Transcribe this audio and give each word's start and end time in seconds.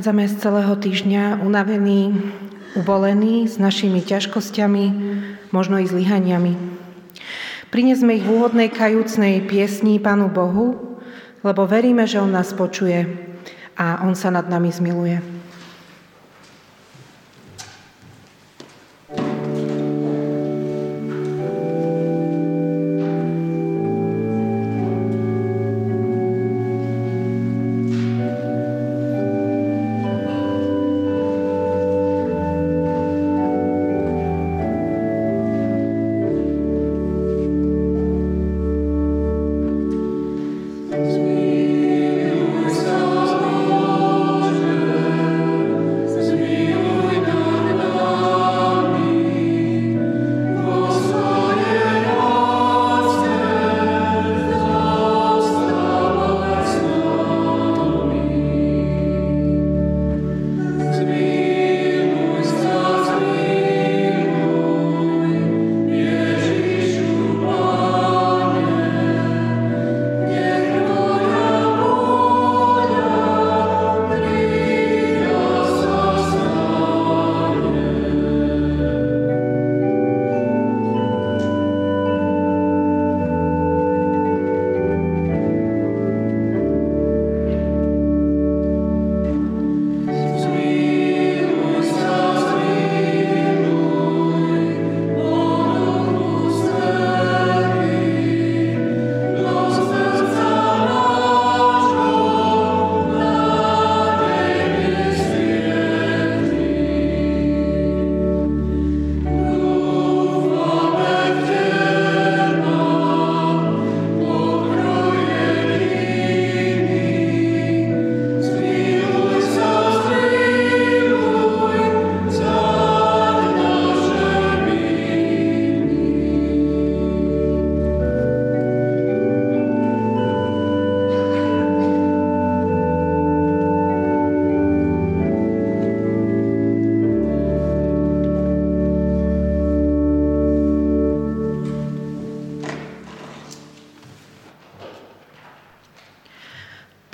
prichádzame 0.00 0.32
z 0.32 0.40
celého 0.40 0.74
týždňa 0.80 1.44
unavení, 1.44 2.16
ubolení 2.72 3.44
s 3.44 3.60
našimi 3.60 4.00
ťažkosťami, 4.00 4.84
možno 5.52 5.76
i 5.76 5.84
zlyhaniami. 5.84 6.56
Prinesme 7.68 8.16
ich 8.16 8.24
v 8.24 8.32
úvodnej 8.40 8.72
kajúcnej 8.72 9.44
piesni 9.44 10.00
Pánu 10.00 10.32
Bohu, 10.32 10.96
lebo 11.44 11.68
veríme, 11.68 12.08
že 12.08 12.16
On 12.16 12.32
nás 12.32 12.48
počuje 12.56 13.12
a 13.76 14.00
On 14.08 14.16
sa 14.16 14.32
nad 14.32 14.48
nami 14.48 14.72
zmiluje. 14.72 15.39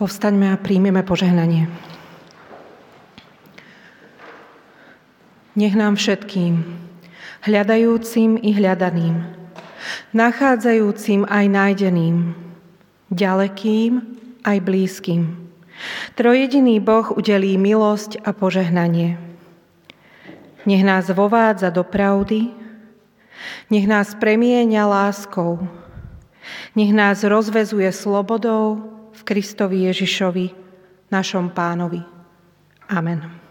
Povstaňme 0.06 0.54
a 0.54 0.62
príjmeme 0.62 1.02
požehnanie. 1.02 1.66
Nech 5.58 5.74
nám 5.74 5.98
všetkým, 5.98 6.62
hľadajúcim 7.42 8.38
i 8.38 8.54
hľadaným, 8.54 9.26
nachádzajúcim 10.14 11.26
aj 11.26 11.44
nájdeným, 11.50 12.38
ďalekým 13.10 14.06
aj 14.46 14.56
blízkym, 14.62 15.50
trojediný 16.14 16.78
Boh 16.78 17.10
udelí 17.10 17.58
milosť 17.58 18.22
a 18.22 18.30
požehnanie. 18.30 19.18
Nech 20.70 20.86
nás 20.86 21.10
vovádza 21.10 21.74
do 21.74 21.82
pravdy, 21.82 22.54
nech 23.74 23.90
nás 23.90 24.14
premieňa 24.14 24.86
láskou, 24.86 25.66
nech 26.78 26.94
nás 26.94 27.26
rozvezuje 27.26 27.90
slobodou 27.90 28.95
Kristovi 29.26 29.90
Ježišovi, 29.90 30.46
našom 31.10 31.50
pánovi. 31.50 31.98
Amen. 32.86 33.45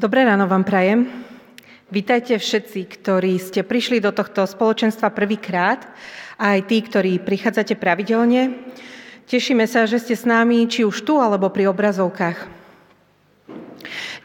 Dobré 0.00 0.24
ráno 0.24 0.48
vám 0.48 0.64
prajem. 0.64 1.12
Vítajte 1.92 2.40
všetci, 2.40 2.88
ktorí 2.88 3.36
ste 3.36 3.60
prišli 3.60 4.00
do 4.00 4.08
tohto 4.08 4.48
spoločenstva 4.48 5.12
prvýkrát 5.12 5.84
aj 6.40 6.72
tí, 6.72 6.80
ktorí 6.80 7.20
prichádzate 7.20 7.76
pravidelne. 7.76 8.64
Tešíme 9.28 9.68
sa, 9.68 9.84
že 9.84 10.00
ste 10.00 10.16
s 10.16 10.24
nami 10.24 10.64
či 10.72 10.88
už 10.88 11.04
tu, 11.04 11.20
alebo 11.20 11.52
pri 11.52 11.68
obrazovkách. 11.68 12.48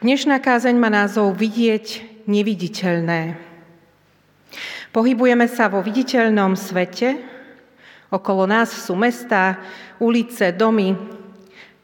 Dnešná 0.00 0.40
kázeň 0.40 0.80
má 0.80 0.88
názov 0.88 1.36
Vidieť 1.36 2.24
neviditeľné. 2.24 3.36
Pohybujeme 4.96 5.44
sa 5.44 5.68
vo 5.68 5.84
viditeľnom 5.84 6.56
svete. 6.56 7.20
Okolo 8.08 8.48
nás 8.48 8.72
sú 8.72 8.96
mesta, 8.96 9.60
ulice, 10.00 10.56
domy, 10.56 10.96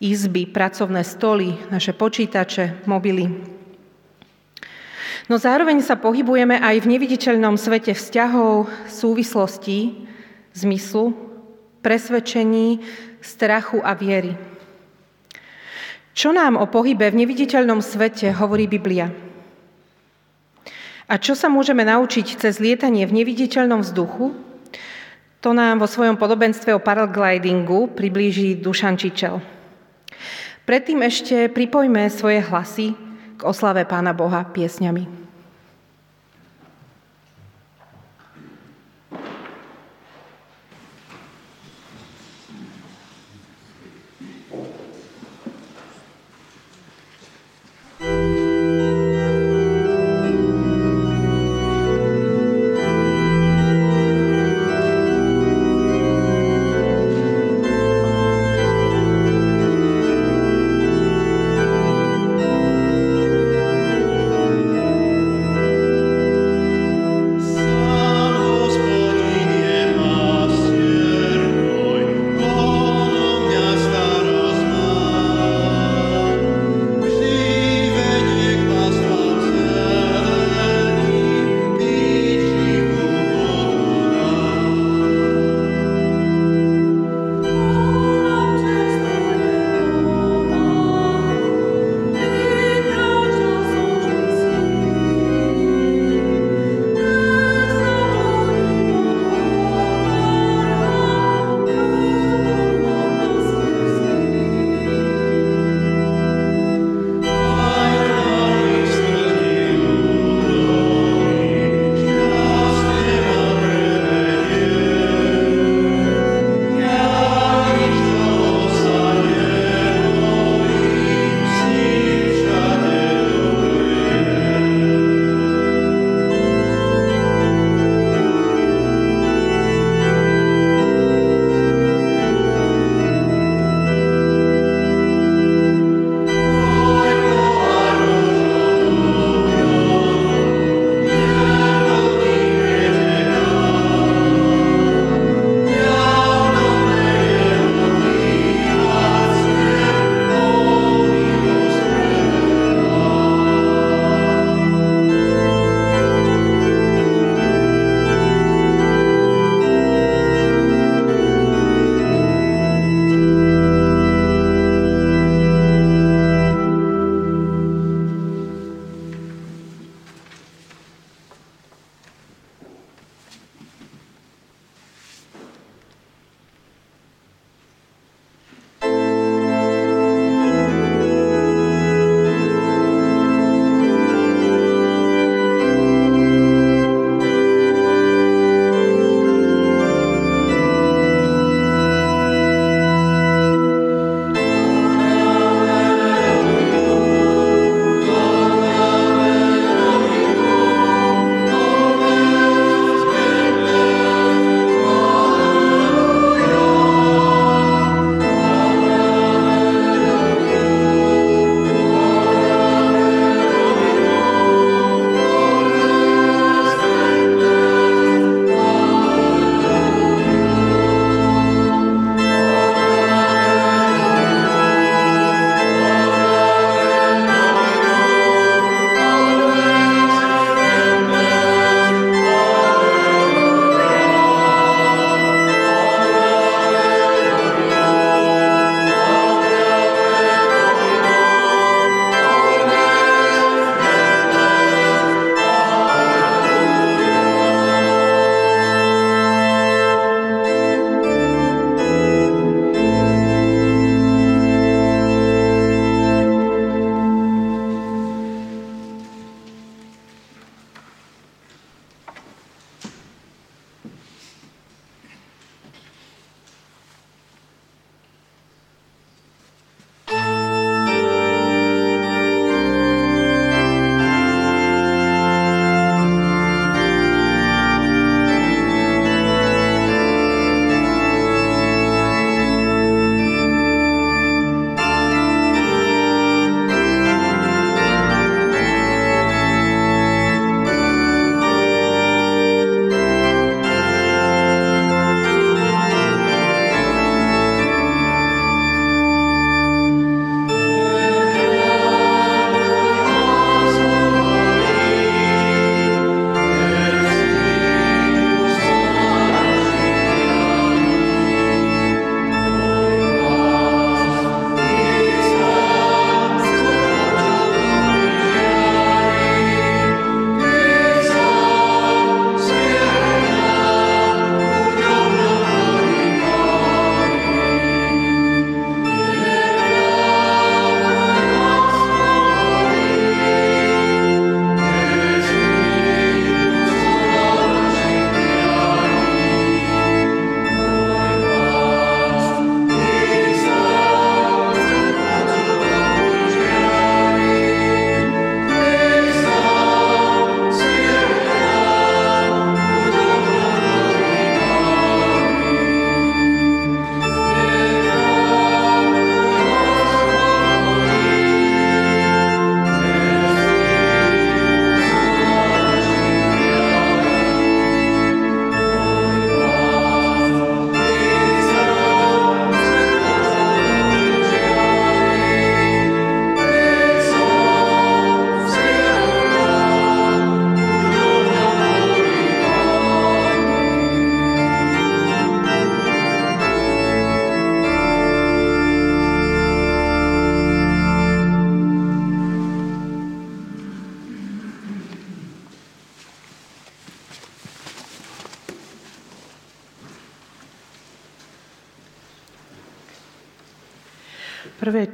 izby, 0.00 0.48
pracovné 0.48 1.04
stoly, 1.04 1.60
naše 1.68 1.92
počítače, 1.92 2.88
mobily. 2.88 3.51
No 5.30 5.38
zároveň 5.38 5.78
sa 5.86 5.94
pohybujeme 5.94 6.58
aj 6.58 6.82
v 6.82 6.90
neviditeľnom 6.98 7.54
svete 7.54 7.94
vzťahov, 7.94 8.66
súvislostí, 8.90 10.08
zmyslu, 10.50 11.14
presvedčení, 11.78 12.82
strachu 13.22 13.78
a 13.86 13.94
viery. 13.94 14.34
Čo 16.12 16.34
nám 16.34 16.58
o 16.58 16.66
pohybe 16.66 17.06
v 17.08 17.24
neviditeľnom 17.24 17.78
svete 17.80 18.34
hovorí 18.34 18.66
Biblia? 18.66 19.14
A 21.06 21.14
čo 21.16 21.38
sa 21.38 21.46
môžeme 21.46 21.86
naučiť 21.86 22.40
cez 22.42 22.58
lietanie 22.58 23.06
v 23.06 23.22
neviditeľnom 23.22 23.80
vzduchu? 23.80 24.34
To 25.42 25.50
nám 25.54 25.82
vo 25.82 25.90
svojom 25.90 26.18
podobenstve 26.18 26.74
o 26.74 26.82
paraglidingu 26.82 27.94
priblíži 27.94 28.58
Dušan 28.58 28.98
Čičel. 28.98 29.42
Predtým 30.62 31.02
ešte 31.02 31.50
pripojme 31.50 32.06
svoje 32.10 32.42
hlasy 32.42 33.11
oslave 33.44 33.84
Pána 33.84 34.10
Boha 34.16 34.42
piesňami. 34.48 35.21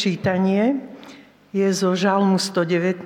Čítanie 0.08 0.80
je 1.52 1.68
zo 1.68 1.92
Žalmu 1.92 2.40
119, 2.40 3.04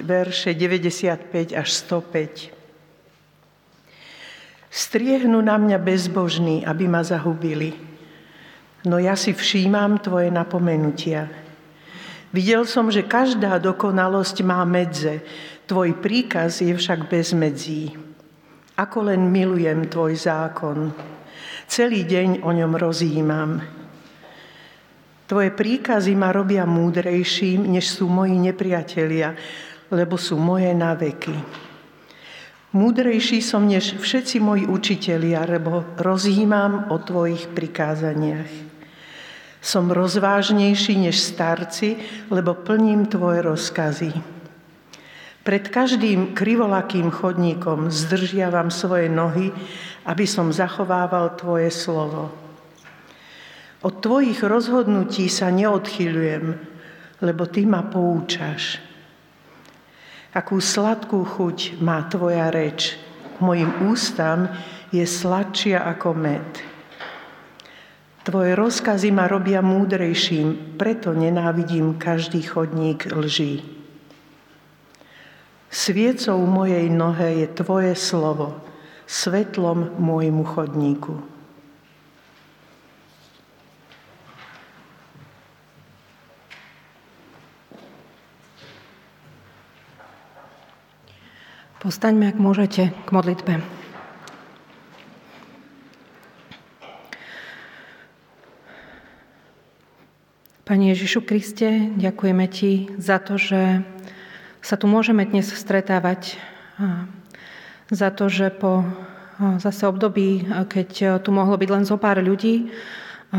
verše 0.00 0.56
95 0.56 1.52
až 1.52 1.68
105. 1.84 2.48
Striehnú 4.72 5.44
na 5.44 5.60
mňa 5.60 5.76
bezbožní, 5.76 6.64
aby 6.64 6.88
ma 6.88 7.04
zahubili. 7.04 7.76
No 8.88 8.96
ja 8.96 9.20
si 9.20 9.36
všímam 9.36 10.00
tvoje 10.00 10.32
napomenutia. 10.32 11.28
Videl 12.32 12.64
som, 12.64 12.88
že 12.88 13.04
každá 13.04 13.60
dokonalosť 13.60 14.40
má 14.40 14.64
medze, 14.64 15.20
tvoj 15.68 16.00
príkaz 16.00 16.64
je 16.64 16.72
však 16.72 17.04
bez 17.04 17.36
medzí. 17.36 17.92
Ako 18.80 19.12
len 19.12 19.28
milujem 19.28 19.92
tvoj 19.92 20.16
zákon. 20.16 20.88
Celý 21.68 22.08
deň 22.08 22.40
o 22.40 22.48
ňom 22.48 22.72
rozjímam. 22.80 23.79
Tvoje 25.30 25.54
príkazy 25.54 26.18
ma 26.18 26.34
robia 26.34 26.66
múdrejším, 26.66 27.70
než 27.70 27.94
sú 27.94 28.10
moji 28.10 28.34
nepriatelia, 28.34 29.38
lebo 29.86 30.18
sú 30.18 30.34
moje 30.34 30.74
na 30.74 30.98
veky. 30.98 31.38
Múdrejší 32.74 33.38
som 33.38 33.62
než 33.62 33.94
všetci 33.94 34.42
moji 34.42 34.66
učitelia, 34.66 35.46
lebo 35.46 35.86
rozjímam 36.02 36.90
o 36.90 36.98
tvojich 36.98 37.46
prikázaniach. 37.46 38.50
Som 39.62 39.94
rozvážnejší 39.94 40.98
než 40.98 41.22
starci, 41.22 41.94
lebo 42.26 42.58
plním 42.58 43.06
tvoje 43.06 43.46
rozkazy. 43.46 44.10
Pred 45.46 45.64
každým 45.70 46.34
krivolakým 46.34 47.06
chodníkom 47.06 47.86
zdržiavam 47.86 48.74
svoje 48.74 49.06
nohy, 49.06 49.54
aby 50.10 50.26
som 50.26 50.50
zachovával 50.50 51.38
tvoje 51.38 51.70
slovo. 51.70 52.49
Od 53.80 53.94
tvojich 54.04 54.44
rozhodnutí 54.44 55.32
sa 55.32 55.48
neodchyľujem, 55.48 56.44
lebo 57.24 57.48
ty 57.48 57.64
ma 57.64 57.80
poučaš. 57.80 58.76
Akú 60.36 60.60
sladkú 60.60 61.24
chuť 61.24 61.80
má 61.80 62.04
tvoja 62.04 62.52
reč. 62.52 63.00
Mojim 63.40 63.72
ústam 63.88 64.52
je 64.92 65.00
sladšia 65.00 65.80
ako 65.96 66.12
med. 66.12 66.44
Tvoje 68.20 68.52
rozkazy 68.52 69.16
ma 69.16 69.24
robia 69.24 69.64
múdrejším, 69.64 70.76
preto 70.76 71.16
nenávidím 71.16 71.96
každý 71.96 72.44
chodník 72.44 73.08
lží. 73.08 73.64
Sviecou 75.72 76.36
mojej 76.44 76.84
nohe 76.92 77.40
je 77.40 77.46
Tvoje 77.48 77.96
slovo, 77.96 78.60
svetlom 79.08 79.96
môjmu 79.96 80.44
chodníku. 80.44 81.29
Postaňme, 91.80 92.28
ak 92.28 92.36
môžete, 92.36 92.92
k 92.92 93.08
modlitbe. 93.08 93.64
Pane 100.68 100.84
Ježišu 100.92 101.24
Kriste, 101.24 101.88
ďakujeme 101.96 102.44
Ti 102.52 102.92
za 103.00 103.16
to, 103.16 103.40
že 103.40 103.80
sa 104.60 104.76
tu 104.76 104.92
môžeme 104.92 105.24
dnes 105.24 105.48
stretávať, 105.48 106.36
za 107.88 108.12
to, 108.12 108.28
že 108.28 108.52
po 108.52 108.84
zase 109.40 109.88
období, 109.88 110.52
keď 110.68 111.24
tu 111.24 111.32
mohlo 111.32 111.56
byť 111.56 111.70
len 111.72 111.88
zo 111.88 111.96
pár 111.96 112.20
ľudí, 112.20 112.68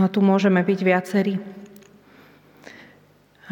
tu 0.09 0.19
môžeme 0.25 0.65
byť 0.65 0.79
viacerí. 0.81 1.37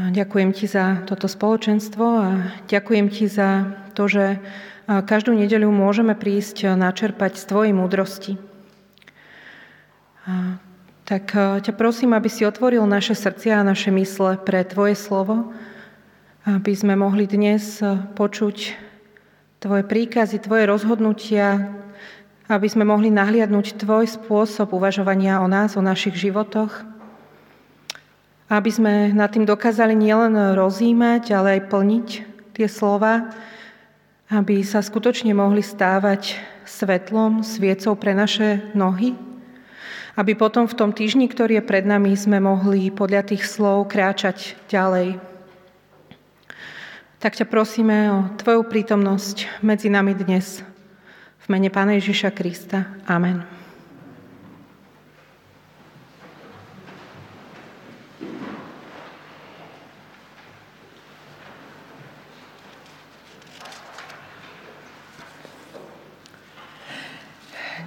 Ďakujem 0.01 0.49
Ti 0.49 0.65
za 0.65 1.05
toto 1.05 1.29
spoločenstvo 1.29 2.05
a 2.09 2.29
ďakujem 2.65 3.05
Ti 3.13 3.25
za 3.29 3.49
to, 3.93 4.09
že 4.09 4.41
Každú 4.89 5.37
nedeľu 5.37 5.69
môžeme 5.69 6.17
prísť 6.17 6.73
načerpať 6.73 7.37
z 7.37 7.43
Tvojej 7.45 7.73
múdrosti. 7.77 8.41
Tak 11.05 11.25
e, 11.33 11.61
ťa 11.61 11.73
prosím, 11.77 12.17
aby 12.17 12.25
si 12.25 12.41
otvoril 12.41 12.85
naše 12.89 13.13
srdcia 13.13 13.61
a 13.61 13.65
naše 13.65 13.93
mysle 13.93 14.41
pre 14.41 14.65
Tvoje 14.65 14.97
slovo, 14.97 15.53
aby 16.45 16.73
sme 16.73 16.97
mohli 16.97 17.29
dnes 17.29 17.81
e, 17.81 18.01
počuť 18.13 18.57
Tvoje 19.61 19.85
príkazy, 19.85 20.41
Tvoje 20.41 20.65
rozhodnutia, 20.69 21.69
aby 22.49 22.65
sme 22.65 22.81
mohli 22.81 23.13
nahliadnúť 23.13 23.77
Tvoj 23.77 24.09
spôsob 24.09 24.73
uvažovania 24.73 25.41
o 25.41 25.49
nás, 25.49 25.77
o 25.77 25.85
našich 25.85 26.17
životoch, 26.17 26.85
aby 28.49 28.69
sme 28.73 29.13
nad 29.13 29.29
tým 29.29 29.45
dokázali 29.45 29.93
nielen 29.93 30.57
rozímať, 30.57 31.29
ale 31.33 31.61
aj 31.61 31.69
plniť 31.73 32.07
tie 32.57 32.65
slova, 32.65 33.33
aby 34.29 34.61
sa 34.61 34.85
skutočne 34.85 35.33
mohli 35.33 35.65
stávať 35.65 36.37
svetlom, 36.61 37.41
sviecou 37.41 37.97
pre 37.97 38.13
naše 38.13 38.61
nohy, 38.77 39.17
aby 40.13 40.37
potom 40.37 40.69
v 40.69 40.77
tom 40.77 40.93
týždni, 40.93 41.25
ktorý 41.25 41.59
je 41.59 41.65
pred 41.65 41.81
nami, 41.81 42.13
sme 42.13 42.37
mohli 42.37 42.93
podľa 42.93 43.33
tých 43.33 43.49
slov 43.49 43.89
kráčať 43.89 44.53
ďalej. 44.69 45.17
Tak 47.19 47.35
ťa 47.35 47.51
prosíme 47.51 47.97
o 48.15 48.19
Tvoju 48.39 48.63
prítomnosť 48.69 49.59
medzi 49.59 49.91
nami 49.91 50.15
dnes. 50.15 50.63
V 51.43 51.45
mene 51.51 51.67
Pána 51.67 51.97
Ježiša 51.97 52.31
Krista. 52.31 52.95
Amen. 53.09 53.58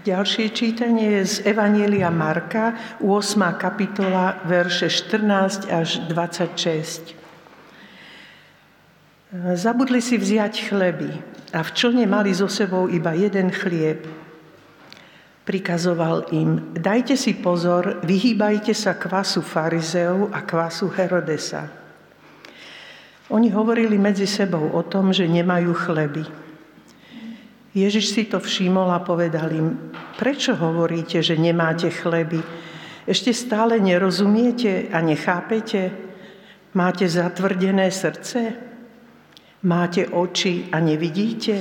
Ďalšie 0.02 0.50
čítanie 0.50 1.22
je 1.22 1.22
z 1.22 1.54
Evanielia 1.54 2.10
Marka, 2.10 2.74
8. 2.98 3.38
kapitola, 3.54 4.42
verše 4.42 4.90
14 4.90 5.70
až 5.70 6.02
26. 6.10 7.14
Zabudli 9.54 10.02
si 10.02 10.18
vziať 10.18 10.54
chleby 10.66 11.22
a 11.54 11.62
v 11.62 11.70
člne 11.70 12.10
mali 12.10 12.34
so 12.34 12.50
sebou 12.50 12.90
iba 12.90 13.14
jeden 13.14 13.54
chlieb. 13.54 14.02
Prikazoval 15.46 16.34
im, 16.34 16.74
dajte 16.74 17.14
si 17.14 17.38
pozor, 17.38 18.02
vyhýbajte 18.02 18.74
sa 18.74 18.98
kvasu 18.98 19.38
farizeov 19.38 20.34
a 20.34 20.42
kvasu 20.42 20.90
Herodesa. 20.98 21.70
Oni 23.30 23.54
hovorili 23.54 24.02
medzi 24.02 24.26
sebou 24.26 24.66
o 24.74 24.82
tom, 24.82 25.14
že 25.14 25.30
nemajú 25.30 25.70
chleby. 25.78 26.26
Ježiš 27.72 28.12
si 28.12 28.22
to 28.28 28.36
všimol 28.36 28.92
a 28.92 29.00
povedal 29.00 29.48
im, 29.48 29.96
prečo 30.20 30.52
hovoríte, 30.52 31.24
že 31.24 31.40
nemáte 31.40 31.88
chleby? 31.88 32.44
Ešte 33.08 33.32
stále 33.32 33.80
nerozumiete 33.80 34.92
a 34.92 35.00
nechápete? 35.00 35.90
Máte 36.76 37.08
zatvrdené 37.08 37.88
srdce? 37.88 38.40
Máte 39.64 40.04
oči 40.04 40.68
a 40.68 40.84
nevidíte? 40.84 41.56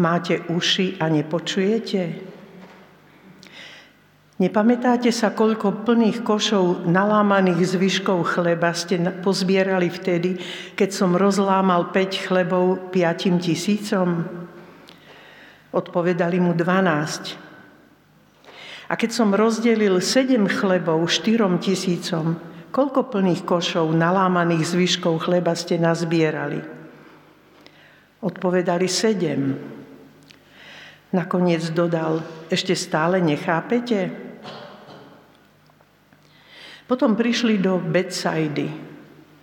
Máte 0.00 0.40
uši 0.48 0.96
a 0.96 1.12
nepočujete? 1.12 2.02
Nepamätáte 4.38 5.10
sa, 5.10 5.34
koľko 5.34 5.82
plných 5.82 6.22
košov 6.22 6.86
nalámaných 6.86 7.74
zvyškov 7.74 8.22
chleba 8.38 8.70
ste 8.70 9.02
pozbierali 9.18 9.90
vtedy, 9.90 10.38
keď 10.78 10.90
som 10.94 11.18
rozlámal 11.18 11.90
5 11.90 12.24
chlebov 12.24 12.94
piatim 12.94 13.42
tisícom? 13.42 14.47
Odpovedali 15.68 16.40
mu 16.40 16.56
12. 16.56 17.36
A 18.88 18.96
keď 18.96 19.10
som 19.12 19.36
rozdelil 19.36 20.00
sedem 20.00 20.48
chlebov 20.48 21.04
štyrom 21.12 21.60
tisícom, 21.60 22.40
koľko 22.72 23.12
plných 23.12 23.44
košov 23.44 23.92
nalámaných 23.92 24.64
zvyškov 24.72 25.28
chleba 25.28 25.52
ste 25.52 25.76
nazbierali? 25.76 26.64
Odpovedali 28.24 28.88
sedem. 28.88 29.60
Nakoniec 31.12 31.68
dodal, 31.76 32.24
ešte 32.48 32.72
stále 32.72 33.20
nechápete? 33.20 34.08
Potom 36.88 37.12
prišli 37.12 37.60
do 37.60 37.76
Betsaidy, 37.76 38.72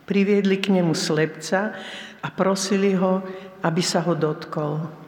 priviedli 0.09 0.57
k 0.57 0.73
nemu 0.73 0.97
slepca 0.97 1.77
a 2.17 2.27
prosili 2.33 2.97
ho, 2.97 3.21
aby 3.61 3.81
sa 3.85 4.01
ho 4.01 4.17
dotkol. 4.17 5.04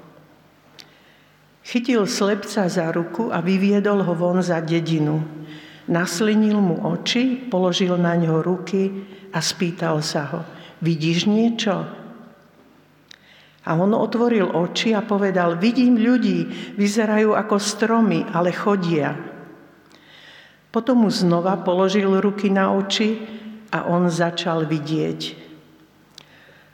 Chytil 1.67 2.07
slepca 2.07 2.63
za 2.71 2.95
ruku 2.95 3.27
a 3.27 3.43
vyviedol 3.43 3.99
ho 3.99 4.15
von 4.15 4.39
za 4.39 4.63
dedinu. 4.63 5.19
Naslinil 5.91 6.63
mu 6.63 6.79
oči, 6.79 7.43
položil 7.51 7.99
na 7.99 8.15
ňo 8.15 8.39
ruky 8.39 9.03
a 9.35 9.43
spýtal 9.43 9.99
sa 9.99 10.31
ho, 10.31 10.41
vidíš 10.79 11.27
niečo? 11.27 11.75
A 13.67 13.75
on 13.75 13.91
otvoril 13.91 14.47
oči 14.47 14.95
a 14.95 15.03
povedal, 15.03 15.59
vidím 15.59 15.99
ľudí, 15.99 16.47
vyzerajú 16.79 17.35
ako 17.35 17.59
stromy, 17.59 18.23
ale 18.31 18.55
chodia. 18.55 19.19
Potom 20.71 21.03
mu 21.03 21.11
znova 21.11 21.59
položil 21.67 22.07
ruky 22.23 22.47
na 22.47 22.71
oči 22.71 23.19
a 23.75 23.91
on 23.91 24.07
začal 24.07 24.63
vidieť. 24.63 25.35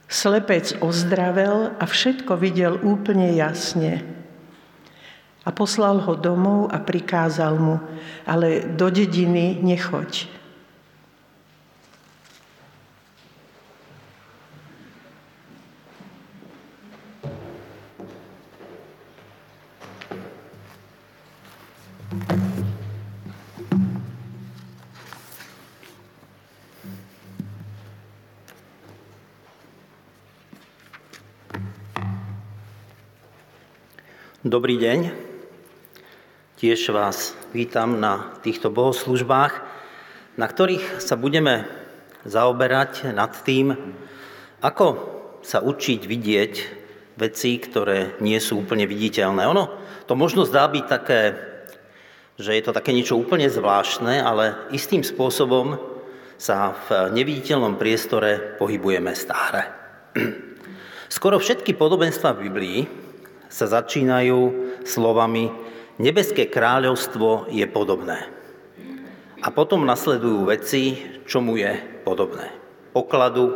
Slepec 0.06 0.78
ozdravel 0.86 1.74
a 1.82 1.84
všetko 1.90 2.38
videl 2.38 2.78
úplne 2.86 3.34
jasne. 3.34 4.23
A 5.44 5.52
poslal 5.52 6.00
ho 6.08 6.16
domov 6.16 6.72
a 6.72 6.80
prikázal 6.80 7.60
mu, 7.60 7.76
ale 8.24 8.64
do 8.64 8.88
dediny 8.88 9.60
nechoď. 9.60 10.32
Dobrý 34.44 34.76
deň. 34.76 35.33
Tiež 36.64 36.96
vás 36.96 37.36
vítam 37.52 38.00
na 38.00 38.40
týchto 38.40 38.72
bohoslužbách, 38.72 39.68
na 40.40 40.48
ktorých 40.48 41.04
sa 41.04 41.20
budeme 41.20 41.68
zaoberať 42.24 43.12
nad 43.12 43.36
tým, 43.44 43.76
ako 44.64 44.86
sa 45.44 45.60
učiť 45.60 46.08
vidieť 46.08 46.54
veci, 47.20 47.60
ktoré 47.60 48.16
nie 48.24 48.40
sú 48.40 48.64
úplne 48.64 48.88
viditeľné. 48.88 49.44
Ono 49.44 49.76
to 50.08 50.16
možno 50.16 50.48
zdá 50.48 50.72
byť 50.72 50.86
také, 50.88 51.36
že 52.40 52.56
je 52.56 52.64
to 52.64 52.72
také 52.72 52.96
niečo 52.96 53.20
úplne 53.20 53.52
zvláštne, 53.52 54.24
ale 54.24 54.56
istým 54.72 55.04
spôsobom 55.04 55.76
sa 56.40 56.80
v 56.88 57.12
neviditeľnom 57.12 57.76
priestore 57.76 58.56
pohybujeme 58.56 59.12
stále. 59.12 59.68
Skoro 61.12 61.44
všetky 61.44 61.76
podobenstva 61.76 62.32
v 62.32 62.48
Biblii 62.48 62.80
sa 63.52 63.68
začínajú 63.68 64.40
slovami 64.88 65.63
Nebeské 66.02 66.50
kráľovstvo 66.50 67.54
je 67.54 67.62
podobné. 67.70 68.26
A 69.46 69.54
potom 69.54 69.86
nasledujú 69.86 70.50
veci, 70.50 70.98
čo 71.30 71.38
mu 71.38 71.54
je 71.54 71.70
podobné. 72.02 72.50
Pokladu, 72.90 73.54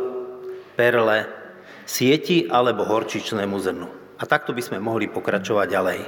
perle, 0.78 1.26
sieti 1.82 2.46
alebo 2.46 2.86
horčičnému 2.86 3.58
zrnu. 3.58 3.88
A 4.18 4.22
takto 4.22 4.54
by 4.54 4.62
sme 4.62 4.78
mohli 4.78 5.10
pokračovať 5.10 5.66
ďalej. 5.66 6.00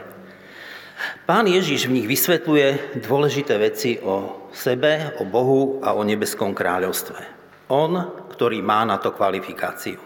Pán 1.26 1.50
Ježiš 1.50 1.90
v 1.90 1.98
nich 1.98 2.06
vysvetľuje 2.06 3.02
dôležité 3.02 3.58
veci 3.58 3.98
o 3.98 4.46
sebe, 4.54 5.18
o 5.18 5.26
Bohu 5.26 5.82
a 5.82 5.98
o 5.98 6.06
nebeskom 6.06 6.54
kráľovstve. 6.54 7.18
On, 7.74 7.90
ktorý 8.30 8.62
má 8.62 8.86
na 8.86 9.02
to 9.02 9.10
kvalifikáciu. 9.10 9.98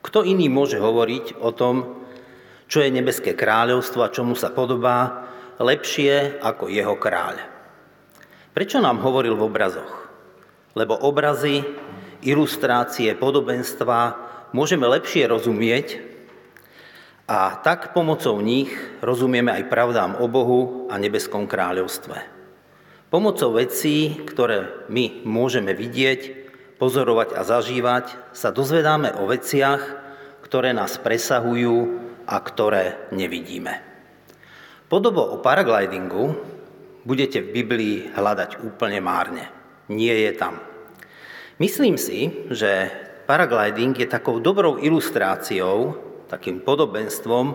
Kto 0.00 0.24
iný 0.24 0.48
môže 0.48 0.80
hovoriť 0.80 1.36
o 1.44 1.52
tom, 1.52 2.00
čo 2.64 2.80
je 2.80 2.88
nebeské 2.88 3.36
kráľovstvo 3.36 4.00
a 4.00 4.12
čomu 4.14 4.32
sa 4.32 4.48
podobá, 4.48 5.28
lepšie 5.60 6.40
ako 6.40 6.72
jeho 6.72 6.96
kráľ. 6.96 7.36
Prečo 8.56 8.80
nám 8.80 9.04
hovoril 9.04 9.36
v 9.36 9.46
obrazoch? 9.46 10.10
Lebo 10.72 10.96
obrazy, 10.96 11.62
ilustrácie, 12.24 13.12
podobenstva 13.14 14.16
môžeme 14.56 14.88
lepšie 14.88 15.28
rozumieť 15.28 16.00
a 17.30 17.54
tak 17.62 17.94
pomocou 17.94 18.42
nich 18.42 18.72
rozumieme 18.98 19.54
aj 19.54 19.70
pravdám 19.70 20.18
o 20.18 20.26
Bohu 20.26 20.90
a 20.90 20.98
nebeskom 20.98 21.46
kráľovstve. 21.46 22.18
Pomocou 23.10 23.54
vecí, 23.54 24.18
ktoré 24.26 24.86
my 24.90 25.22
môžeme 25.26 25.74
vidieť, 25.74 26.50
pozorovať 26.78 27.34
a 27.38 27.42
zažívať, 27.42 28.34
sa 28.34 28.50
dozvedáme 28.50 29.14
o 29.18 29.26
veciach, 29.28 29.82
ktoré 30.42 30.74
nás 30.74 30.98
presahujú 30.98 32.00
a 32.26 32.36
ktoré 32.38 33.10
nevidíme. 33.14 33.89
Podobo 34.90 35.22
o 35.22 35.38
paraglidingu 35.38 36.34
budete 37.06 37.38
v 37.46 37.62
Biblii 37.62 37.96
hľadať 38.10 38.58
úplne 38.66 38.98
márne. 38.98 39.46
Nie 39.86 40.18
je 40.26 40.34
tam. 40.34 40.58
Myslím 41.62 41.94
si, 41.94 42.50
že 42.50 42.90
paragliding 43.22 43.94
je 43.94 44.10
takou 44.10 44.42
dobrou 44.42 44.82
ilustráciou, 44.82 45.94
takým 46.26 46.58
podobenstvom 46.66 47.46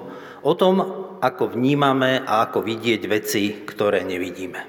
o 0.48 0.54
tom, 0.56 0.76
ako 1.20 1.60
vnímame 1.60 2.24
a 2.24 2.48
ako 2.48 2.64
vidieť 2.64 3.02
veci, 3.04 3.68
ktoré 3.68 4.08
nevidíme. 4.08 4.62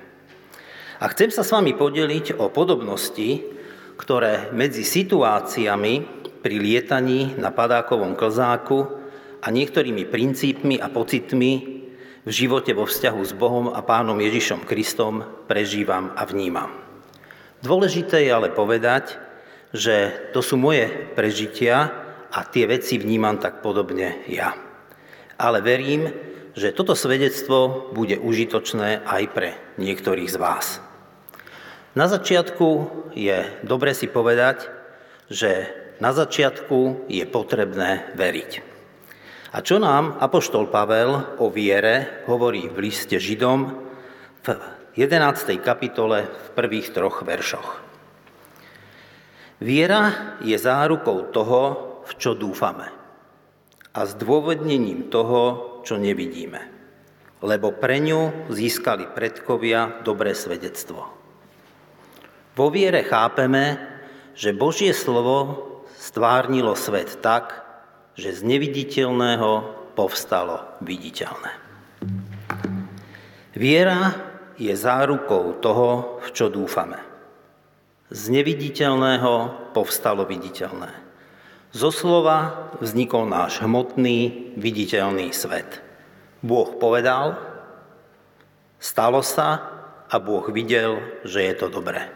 A 0.98 1.06
chcem 1.14 1.30
sa 1.30 1.46
s 1.46 1.54
vami 1.54 1.70
podeliť 1.70 2.34
o 2.34 2.50
podobnosti, 2.50 3.46
ktoré 3.94 4.50
medzi 4.50 4.82
situáciami 4.82 5.94
pri 6.42 6.56
lietaní 6.58 7.38
na 7.38 7.54
padákovom 7.54 8.18
klzáku 8.18 8.90
a 9.38 9.46
niektorými 9.54 10.02
princípmi 10.10 10.82
a 10.82 10.90
pocitmi 10.90 11.75
v 12.26 12.30
živote 12.34 12.74
vo 12.74 12.90
vzťahu 12.90 13.22
s 13.22 13.30
Bohom 13.38 13.70
a 13.70 13.86
Pánom 13.86 14.18
Ježišom 14.18 14.66
Kristom 14.66 15.22
prežívam 15.46 16.10
a 16.18 16.26
vnímam. 16.26 16.74
Dôležité 17.62 18.26
je 18.26 18.34
ale 18.34 18.50
povedať, 18.50 19.14
že 19.70 20.10
to 20.34 20.42
sú 20.42 20.58
moje 20.58 20.90
prežitia 21.14 21.94
a 22.34 22.42
tie 22.42 22.66
veci 22.66 22.98
vnímam 22.98 23.38
tak 23.38 23.62
podobne 23.62 24.26
ja. 24.26 24.58
Ale 25.38 25.62
verím, 25.62 26.10
že 26.58 26.74
toto 26.74 26.98
svedectvo 26.98 27.94
bude 27.94 28.18
užitočné 28.18 29.06
aj 29.06 29.22
pre 29.30 29.54
niektorých 29.78 30.26
z 30.26 30.36
vás. 30.42 30.82
Na 31.94 32.10
začiatku 32.10 32.68
je 33.14 33.46
dobre 33.62 33.94
si 33.94 34.10
povedať, 34.10 34.66
že 35.30 35.70
na 36.02 36.10
začiatku 36.10 37.06
je 37.06 37.24
potrebné 37.24 38.12
veriť. 38.18 38.75
A 39.56 39.64
čo 39.64 39.80
nám 39.80 40.20
Apoštol 40.20 40.68
Pavel 40.68 41.40
o 41.40 41.48
viere 41.48 42.28
hovorí 42.28 42.68
v 42.68 42.92
liste 42.92 43.16
Židom 43.16 43.72
v 44.44 44.48
11. 45.00 45.56
kapitole 45.64 46.28
v 46.28 46.46
prvých 46.52 46.92
troch 46.92 47.24
veršoch. 47.24 47.80
Viera 49.64 50.36
je 50.44 50.52
zárukou 50.60 51.32
toho, 51.32 51.60
v 52.04 52.12
čo 52.20 52.36
dúfame 52.36 52.84
a 53.96 54.00
zdôvodnením 54.04 55.08
toho, 55.08 55.80
čo 55.88 55.96
nevidíme, 55.96 56.60
lebo 57.40 57.72
pre 57.72 57.96
ňu 58.04 58.52
získali 58.52 59.08
predkovia 59.16 60.04
dobré 60.04 60.36
svedectvo. 60.36 61.00
Vo 62.52 62.68
viere 62.68 63.08
chápeme, 63.08 63.80
že 64.36 64.52
Božie 64.52 64.92
slovo 64.92 65.64
stvárnilo 65.96 66.76
svet 66.76 67.24
tak, 67.24 67.65
že 68.16 68.32
z 68.32 68.40
neviditeľného 68.48 69.50
povstalo 69.92 70.80
viditeľné. 70.80 71.52
Viera 73.56 74.12
je 74.56 74.72
zárukou 74.72 75.60
toho, 75.60 76.20
v 76.24 76.28
čo 76.32 76.48
dúfame. 76.48 77.00
Z 78.08 78.32
neviditeľného 78.32 79.72
povstalo 79.76 80.24
viditeľné. 80.24 80.92
Zo 81.76 81.92
slova 81.92 82.72
vznikol 82.80 83.28
náš 83.28 83.60
hmotný, 83.60 84.52
viditeľný 84.56 85.28
svet. 85.36 85.84
Boh 86.40 86.72
povedal, 86.80 87.36
stalo 88.80 89.20
sa 89.20 89.60
a 90.08 90.16
Boh 90.16 90.46
videl, 90.48 91.20
že 91.26 91.44
je 91.44 91.54
to 91.56 91.68
dobré. 91.68 92.08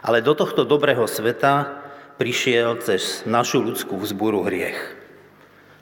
Ale 0.00 0.24
do 0.24 0.32
tohto 0.32 0.64
dobrého 0.64 1.04
sveta 1.04 1.82
prišiel 2.16 2.80
cez 2.80 3.26
našu 3.28 3.60
ľudskú 3.60 4.00
vzburu 4.00 4.48
hriech. 4.48 5.00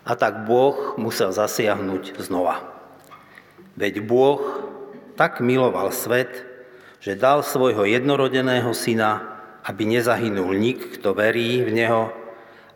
A 0.09 0.17
tak 0.17 0.49
Boh 0.49 0.97
musel 0.97 1.29
zasiahnuť 1.37 2.17
znova. 2.17 2.65
Veď 3.77 4.01
Boh 4.01 4.41
tak 5.21 5.45
miloval 5.45 5.93
svet, 5.93 6.49
že 6.99 7.13
dal 7.13 7.45
svojho 7.45 7.85
jednorodeného 7.85 8.73
syna, 8.73 9.39
aby 9.69 9.85
nezahynul 9.85 10.57
nik, 10.57 10.97
kto 10.97 11.13
verí 11.13 11.61
v 11.61 11.77
Neho, 11.77 12.09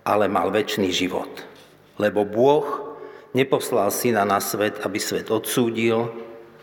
ale 0.05 0.29
mal 0.29 0.53
väčší 0.53 0.93
život. 0.93 1.31
Lebo 1.97 2.29
Boh 2.29 2.99
neposlal 3.33 3.89
syna 3.89 4.29
na 4.29 4.37
svet, 4.39 4.85
aby 4.85 5.01
svet 5.01 5.33
odsúdil, 5.33 6.13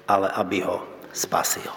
ale 0.06 0.30
aby 0.38 0.62
ho 0.62 0.86
spasil. 1.10 1.74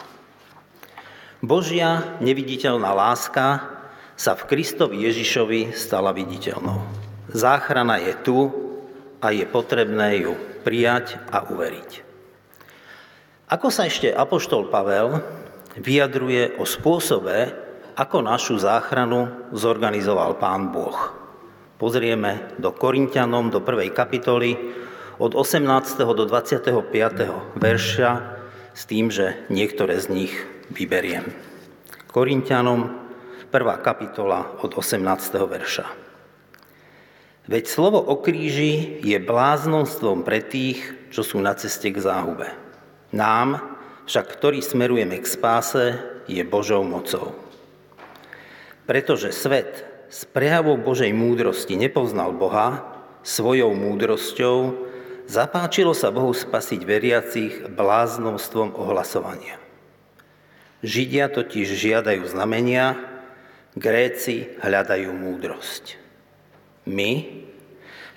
Božia 1.40 2.20
neviditeľná 2.20 2.92
láska 2.92 3.66
sa 4.14 4.37
v 4.38 4.46
Kristovi 4.46 5.02
Ježišovi 5.09 5.74
stala 5.74 6.14
viditeľnou. 6.14 6.85
Záchrana 7.33 7.98
je 7.98 8.14
tu 8.22 8.38
a 9.22 9.30
je 9.30 9.46
potrebné 9.46 10.26
ju 10.26 10.35
prijať 10.66 11.22
a 11.30 11.46
uveriť. 11.46 11.90
Ako 13.46 13.70
sa 13.70 13.87
ešte 13.87 14.11
Apoštol 14.11 14.66
Pavel 14.66 15.22
vyjadruje 15.78 16.58
o 16.58 16.66
spôsobe, 16.66 17.54
ako 17.94 18.24
našu 18.24 18.58
záchranu 18.58 19.52
zorganizoval 19.54 20.40
Pán 20.42 20.74
Boh. 20.74 20.96
Pozrieme 21.78 22.56
do 22.58 22.74
Korintianom, 22.74 23.52
do 23.52 23.62
prvej 23.62 23.94
kapitoly, 23.94 24.58
od 25.20 25.38
18. 25.38 26.02
do 26.02 26.24
25. 26.26 26.66
verša, 27.61 28.11
s 28.72 28.82
tým, 28.88 29.12
že 29.12 29.44
niektoré 29.52 30.00
z 30.00 30.08
nich 30.08 30.35
vyberiem. 30.72 31.28
Korintianom, 32.08 32.88
kapitola 33.85 34.56
od 34.64 34.72
18. 34.72 35.04
verša. 35.44 36.02
Veď 37.50 37.64
slovo 37.66 37.98
o 37.98 38.22
kríži 38.22 39.02
je 39.02 39.18
bláznostvom 39.18 40.22
pre 40.22 40.38
tých, 40.38 40.78
čo 41.11 41.26
sú 41.26 41.42
na 41.42 41.59
ceste 41.59 41.90
k 41.90 41.98
záhube. 41.98 42.46
Nám, 43.11 43.59
však 44.07 44.26
ktorí 44.38 44.62
smerujeme 44.62 45.18
k 45.18 45.26
spáse, 45.26 45.98
je 46.31 46.42
Božou 46.46 46.87
mocou. 46.87 47.35
Pretože 48.87 49.35
svet 49.35 49.83
s 50.07 50.22
prejavou 50.22 50.78
Božej 50.78 51.11
múdrosti 51.11 51.74
nepoznal 51.74 52.31
Boha, 52.31 52.87
svojou 53.26 53.74
múdrosťou 53.74 54.87
zapáčilo 55.26 55.94
sa 55.94 56.14
Bohu 56.14 56.31
spasiť 56.31 56.81
veriacich 56.83 57.55
bláznovstvom 57.74 58.74
ohlasovania. 58.78 59.59
Židia 60.83 61.31
totiž 61.31 61.66
žiadajú 61.74 62.26
znamenia, 62.26 62.98
Gréci 63.72 64.52
hľadajú 64.61 65.11
múdrosť. 65.16 66.02
My 66.88 67.42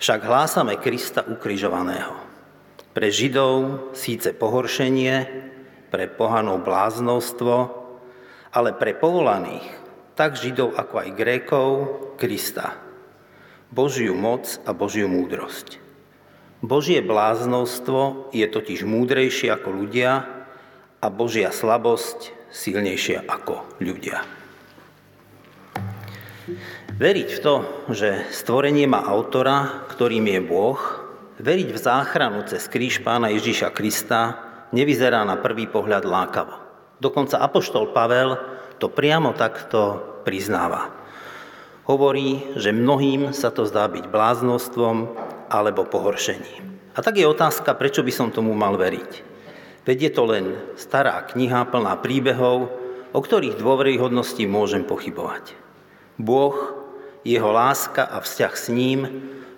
však 0.02 0.26
hlásame 0.26 0.76
Krista 0.82 1.22
ukrižovaného. 1.22 2.18
Pre 2.90 3.08
Židov 3.12 3.92
síce 3.92 4.32
pohoršenie, 4.32 5.14
pre 5.92 6.10
pohanov 6.10 6.64
bláznostvo, 6.64 7.86
ale 8.50 8.72
pre 8.74 8.96
povolaných, 8.96 9.68
tak 10.16 10.34
Židov 10.34 10.74
ako 10.74 10.94
aj 11.04 11.08
Grékov, 11.12 11.68
Krista. 12.16 12.80
Božiu 13.68 14.16
moc 14.16 14.48
a 14.64 14.72
Božiu 14.72 15.06
múdrosť. 15.06 15.78
Božie 16.64 17.04
bláznostvo 17.04 18.32
je 18.32 18.48
totiž 18.48 18.88
múdrejšie 18.88 19.52
ako 19.52 19.68
ľudia 19.84 20.24
a 21.04 21.06
Božia 21.12 21.52
slabosť 21.52 22.32
silnejšia 22.48 23.28
ako 23.28 23.60
ľudia. 23.78 24.24
Veriť 26.96 27.28
v 27.28 27.42
to, 27.44 27.54
že 27.92 28.24
stvorenie 28.32 28.88
má 28.88 29.04
autora, 29.04 29.84
ktorým 29.92 30.32
je 30.32 30.40
Boh, 30.40 30.80
veriť 31.36 31.68
v 31.68 31.76
záchranu 31.76 32.40
cez 32.48 32.72
kríž 32.72 33.04
pána 33.04 33.28
Ježíša 33.36 33.68
Krista 33.68 34.40
nevyzerá 34.72 35.20
na 35.28 35.36
prvý 35.36 35.68
pohľad 35.68 36.08
lákavo. 36.08 36.56
Dokonca 36.96 37.36
Apoštol 37.44 37.92
Pavel 37.92 38.40
to 38.80 38.88
priamo 38.88 39.36
takto 39.36 40.00
priznáva. 40.24 40.88
Hovorí, 41.84 42.56
že 42.56 42.72
mnohým 42.72 43.36
sa 43.36 43.52
to 43.52 43.68
zdá 43.68 43.92
byť 43.92 44.08
bláznostvom 44.08 45.20
alebo 45.52 45.84
pohoršením. 45.84 46.96
A 46.96 47.04
tak 47.04 47.20
je 47.20 47.28
otázka, 47.28 47.76
prečo 47.76 48.00
by 48.00 48.12
som 48.16 48.32
tomu 48.32 48.56
mal 48.56 48.72
veriť. 48.72 49.36
Veď 49.84 49.98
je 50.00 50.12
to 50.16 50.22
len 50.24 50.44
stará 50.80 51.28
kniha 51.28 51.68
plná 51.68 52.00
príbehov, 52.00 52.72
o 53.12 53.20
ktorých 53.20 53.60
dôveryhodnosti 53.60 54.40
môžem 54.48 54.80
pochybovať. 54.80 55.52
Boh 56.16 56.75
jeho 57.26 57.50
láska 57.50 58.06
a 58.06 58.22
vzťah 58.22 58.54
s 58.54 58.66
ním 58.70 59.00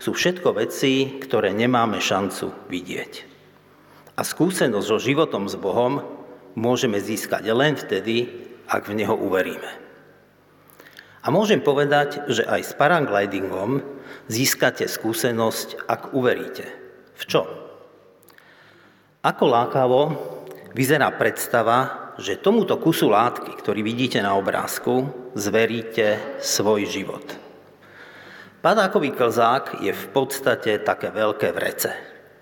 sú 0.01 0.17
všetko 0.17 0.57
veci, 0.57 1.21
ktoré 1.21 1.53
nemáme 1.53 2.01
šancu 2.01 2.71
vidieť. 2.73 3.13
A 4.19 4.25
skúsenosť 4.25 4.87
so 4.89 4.99
životom 4.99 5.47
s 5.47 5.55
Bohom 5.55 6.03
môžeme 6.57 6.99
získať 6.99 7.45
len 7.53 7.77
vtedy, 7.79 8.27
ak 8.67 8.89
v 8.89 9.05
Neho 9.05 9.15
uveríme. 9.15 9.71
A 11.23 11.29
môžem 11.29 11.61
povedať, 11.61 12.25
že 12.31 12.47
aj 12.47 12.61
s 12.63 12.73
paraglidingom 12.79 13.85
získate 14.33 14.89
skúsenosť, 14.89 15.85
ak 15.85 16.17
uveríte. 16.17 16.67
V 17.19 17.23
čo? 17.27 17.43
Ako 19.23 19.45
lákavo 19.51 20.01
vyzerá 20.73 21.11
predstava, 21.15 22.11
že 22.19 22.39
tomuto 22.39 22.79
kusu 22.79 23.11
látky, 23.11 23.55
ktorý 23.55 23.83
vidíte 23.83 24.23
na 24.23 24.35
obrázku, 24.35 25.11
zveríte 25.35 26.39
svoj 26.43 26.87
život. 26.87 27.48
Padákový 28.59 29.15
klzák 29.15 29.87
je 29.87 29.95
v 29.95 30.07
podstate 30.11 30.83
také 30.83 31.15
veľké 31.15 31.55
vrece, 31.55 31.95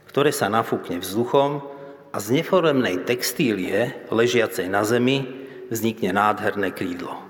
ktoré 0.08 0.32
sa 0.32 0.48
nafúkne 0.48 0.96
vzduchom 0.96 1.60
a 2.08 2.16
z 2.16 2.40
neforemnej 2.40 3.04
textílie 3.04 4.00
ležiacej 4.08 4.64
na 4.72 4.80
zemi 4.80 5.28
vznikne 5.68 6.16
nádherné 6.16 6.72
krídlo. 6.72 7.20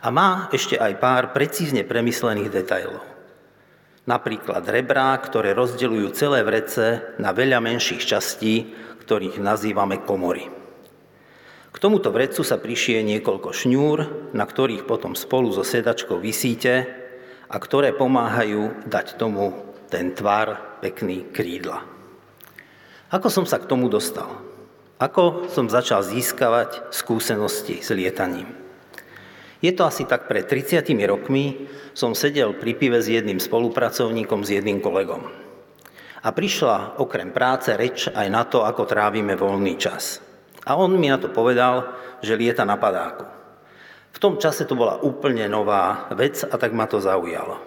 A 0.00 0.08
má 0.08 0.48
ešte 0.48 0.80
aj 0.80 0.96
pár 0.96 1.36
precízne 1.36 1.84
premyslených 1.84 2.48
detailov. 2.48 3.04
Napríklad 4.08 4.64
rebrá, 4.64 5.12
ktoré 5.20 5.52
rozdeľujú 5.52 6.08
celé 6.16 6.40
vrece 6.40 7.04
na 7.20 7.36
veľa 7.36 7.60
menších 7.60 8.00
častí, 8.00 8.72
ktorých 9.04 9.44
nazývame 9.44 10.00
komory. 10.08 10.48
K 11.68 11.76
tomuto 11.76 12.08
vrecu 12.08 12.40
sa 12.40 12.56
prišie 12.56 13.04
niekoľko 13.04 13.52
šňúr, 13.52 13.96
na 14.32 14.48
ktorých 14.48 14.88
potom 14.88 15.12
spolu 15.12 15.52
so 15.52 15.60
sedačkou 15.60 16.16
vysíte 16.16 17.03
a 17.54 17.56
ktoré 17.62 17.94
pomáhajú 17.94 18.90
dať 18.90 19.14
tomu 19.14 19.54
ten 19.86 20.10
tvar 20.10 20.82
pekný 20.82 21.30
krídla. 21.30 21.86
Ako 23.14 23.30
som 23.30 23.46
sa 23.46 23.62
k 23.62 23.70
tomu 23.70 23.86
dostal? 23.86 24.26
Ako 24.98 25.46
som 25.46 25.70
začal 25.70 26.02
získavať 26.02 26.90
skúsenosti 26.90 27.78
s 27.78 27.94
lietaním? 27.94 28.50
Je 29.62 29.70
to 29.70 29.86
asi 29.86 30.02
tak 30.02 30.26
pred 30.26 30.50
30 30.50 30.82
rokmi, 31.06 31.70
som 31.94 32.10
sedel 32.10 32.58
pri 32.58 32.74
pive 32.74 32.98
s 32.98 33.06
jedným 33.06 33.38
spolupracovníkom, 33.38 34.42
s 34.42 34.50
jedným 34.50 34.82
kolegom. 34.82 35.22
A 36.26 36.28
prišla 36.34 36.98
okrem 36.98 37.30
práce 37.30 37.70
reč 37.70 38.10
aj 38.10 38.28
na 38.34 38.42
to, 38.42 38.66
ako 38.66 38.82
trávime 38.82 39.38
voľný 39.38 39.78
čas. 39.78 40.18
A 40.66 40.74
on 40.74 40.98
mi 40.98 41.06
na 41.06 41.22
to 41.22 41.30
povedal, 41.30 41.94
že 42.18 42.34
lieta 42.34 42.66
na 42.66 42.74
padáku. 42.74 43.43
Tom 44.24 44.40
čase 44.40 44.64
to 44.64 44.72
bola 44.72 45.04
úplne 45.04 45.44
nová 45.52 46.08
vec 46.16 46.48
a 46.48 46.56
tak 46.56 46.72
ma 46.72 46.88
to 46.88 46.96
zaujalo. 46.96 47.60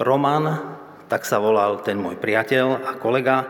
Roman, 0.00 0.56
tak 1.04 1.28
sa 1.28 1.36
volal 1.36 1.84
ten 1.84 2.00
môj 2.00 2.16
priateľ 2.16 2.80
a 2.80 2.96
kolega, 2.96 3.44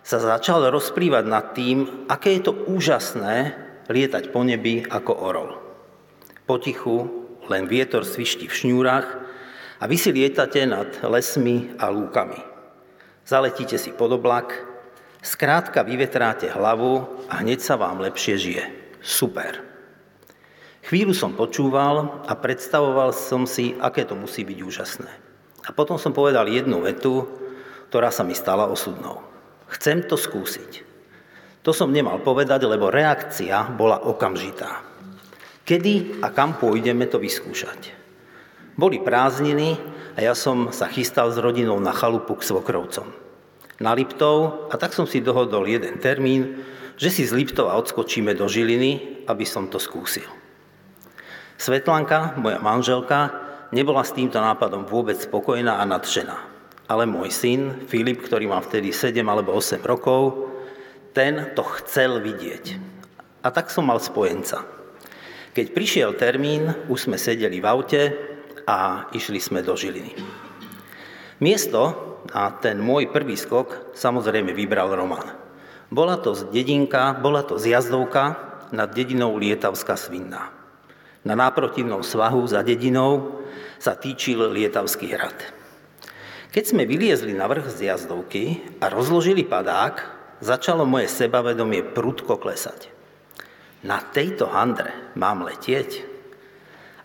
sa 0.00 0.16
začal 0.16 0.72
rozprívať 0.72 1.24
nad 1.28 1.52
tým, 1.52 2.08
aké 2.08 2.40
je 2.40 2.48
to 2.48 2.56
úžasné 2.72 3.52
lietať 3.84 4.32
po 4.32 4.40
nebi 4.40 4.80
ako 4.80 5.12
orol. 5.12 5.60
Potichu, 6.48 7.28
len 7.52 7.68
vietor 7.68 8.08
svišti 8.08 8.48
v 8.48 8.56
šňúrach 8.56 9.06
a 9.76 9.84
vy 9.84 10.00
si 10.00 10.08
lietate 10.08 10.64
nad 10.64 10.88
lesmi 11.04 11.76
a 11.76 11.92
lúkami. 11.92 12.40
Zaletíte 13.28 13.76
si 13.76 13.92
pod 13.92 14.08
oblak, 14.16 14.56
skrátka 15.20 15.84
vyvetráte 15.84 16.48
hlavu 16.48 17.28
a 17.28 17.44
hneď 17.44 17.60
sa 17.60 17.76
vám 17.76 18.00
lepšie 18.00 18.40
žije. 18.40 18.64
Super. 19.04 19.71
Chvíľu 20.82 21.14
som 21.14 21.38
počúval 21.38 22.26
a 22.26 22.32
predstavoval 22.34 23.14
som 23.14 23.46
si, 23.46 23.78
aké 23.78 24.02
to 24.02 24.18
musí 24.18 24.42
byť 24.42 24.58
úžasné. 24.66 25.12
A 25.62 25.70
potom 25.70 25.94
som 25.94 26.10
povedal 26.10 26.50
jednu 26.50 26.82
vetu, 26.82 27.22
ktorá 27.86 28.10
sa 28.10 28.26
mi 28.26 28.34
stala 28.34 28.66
osudnou. 28.66 29.22
Chcem 29.70 30.02
to 30.02 30.18
skúsiť. 30.18 30.82
To 31.62 31.70
som 31.70 31.94
nemal 31.94 32.18
povedať, 32.18 32.66
lebo 32.66 32.90
reakcia 32.90 33.70
bola 33.78 34.02
okamžitá. 34.02 34.82
Kedy 35.62 36.18
a 36.26 36.34
kam 36.34 36.58
pôjdeme 36.58 37.06
to 37.06 37.22
vyskúšať? 37.22 37.94
Boli 38.74 38.98
prázdniny 38.98 39.78
a 40.18 40.18
ja 40.18 40.34
som 40.34 40.74
sa 40.74 40.90
chystal 40.90 41.30
s 41.30 41.38
rodinou 41.38 41.78
na 41.78 41.94
chalupu 41.94 42.34
k 42.34 42.42
svokrovcom. 42.50 43.06
Na 43.78 43.94
Liptov 43.94 44.66
a 44.66 44.74
tak 44.74 44.90
som 44.90 45.06
si 45.06 45.22
dohodol 45.22 45.70
jeden 45.70 46.02
termín, 46.02 46.66
že 46.98 47.14
si 47.14 47.22
z 47.22 47.38
Liptova 47.38 47.78
odskočíme 47.78 48.34
do 48.34 48.50
Žiliny, 48.50 49.22
aby 49.30 49.46
som 49.46 49.70
to 49.70 49.78
skúsil. 49.78 50.41
Svetlanka, 51.62 52.34
moja 52.42 52.58
manželka, 52.58 53.30
nebola 53.70 54.02
s 54.02 54.10
týmto 54.10 54.42
nápadom 54.42 54.82
vôbec 54.82 55.14
spokojná 55.14 55.78
a 55.78 55.86
nadšená. 55.86 56.34
Ale 56.90 57.06
môj 57.06 57.30
syn, 57.30 57.86
Filip, 57.86 58.18
ktorý 58.26 58.50
má 58.50 58.58
vtedy 58.58 58.90
7 58.90 59.22
alebo 59.22 59.54
8 59.54 59.78
rokov, 59.86 60.50
ten 61.14 61.54
to 61.54 61.62
chcel 61.78 62.18
vidieť. 62.18 62.82
A 63.46 63.54
tak 63.54 63.70
som 63.70 63.86
mal 63.86 64.02
spojenca. 64.02 64.66
Keď 65.54 65.66
prišiel 65.70 66.18
termín, 66.18 66.66
už 66.90 67.06
sme 67.06 67.14
sedeli 67.14 67.62
v 67.62 67.66
aute 67.70 68.02
a 68.66 69.06
išli 69.14 69.38
sme 69.38 69.62
do 69.62 69.78
Žiliny. 69.78 70.18
Miesto 71.38 71.94
a 72.34 72.58
ten 72.58 72.82
môj 72.82 73.06
prvý 73.14 73.38
skok 73.38 73.94
samozrejme 73.94 74.50
vybral 74.50 74.90
Roman. 74.90 75.30
Bola 75.94 76.18
to 76.18 76.34
dedinka, 76.34 77.14
bola 77.22 77.46
to 77.46 77.54
zjazdovka 77.54 78.34
nad 78.74 78.90
dedinou 78.90 79.38
Lietavská 79.38 79.94
Svinná. 79.94 80.61
Na 81.22 81.38
náprotivnom 81.38 82.02
svahu 82.02 82.42
za 82.50 82.66
dedinou 82.66 83.42
sa 83.78 83.94
týčil 83.94 84.42
Lietavský 84.50 85.14
hrad. 85.14 85.38
Keď 86.50 86.64
sme 86.68 86.84
vyliezli 86.84 87.32
na 87.32 87.46
vrch 87.46 87.78
z 87.78 87.94
jazdovky 87.94 88.60
a 88.82 88.90
rozložili 88.90 89.46
padák, 89.46 90.02
začalo 90.42 90.82
moje 90.82 91.08
sebavedomie 91.08 91.94
prudko 91.94 92.36
klesať. 92.36 92.90
Na 93.86 94.02
tejto 94.02 94.50
handre 94.50 95.14
mám 95.14 95.46
letieť? 95.46 96.10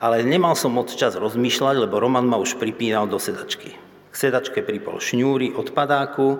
Ale 0.02 0.26
nemal 0.26 0.54
som 0.54 0.74
moc 0.74 0.94
čas 0.94 1.18
rozmýšľať, 1.18 1.86
lebo 1.86 2.02
Roman 2.02 2.26
ma 2.26 2.38
už 2.38 2.58
pripínal 2.58 3.10
do 3.10 3.18
sedačky. 3.22 3.74
K 4.10 4.16
sedačke 4.18 4.66
pripol 4.66 4.98
šňúry 4.98 5.54
od 5.58 5.74
padáku 5.74 6.38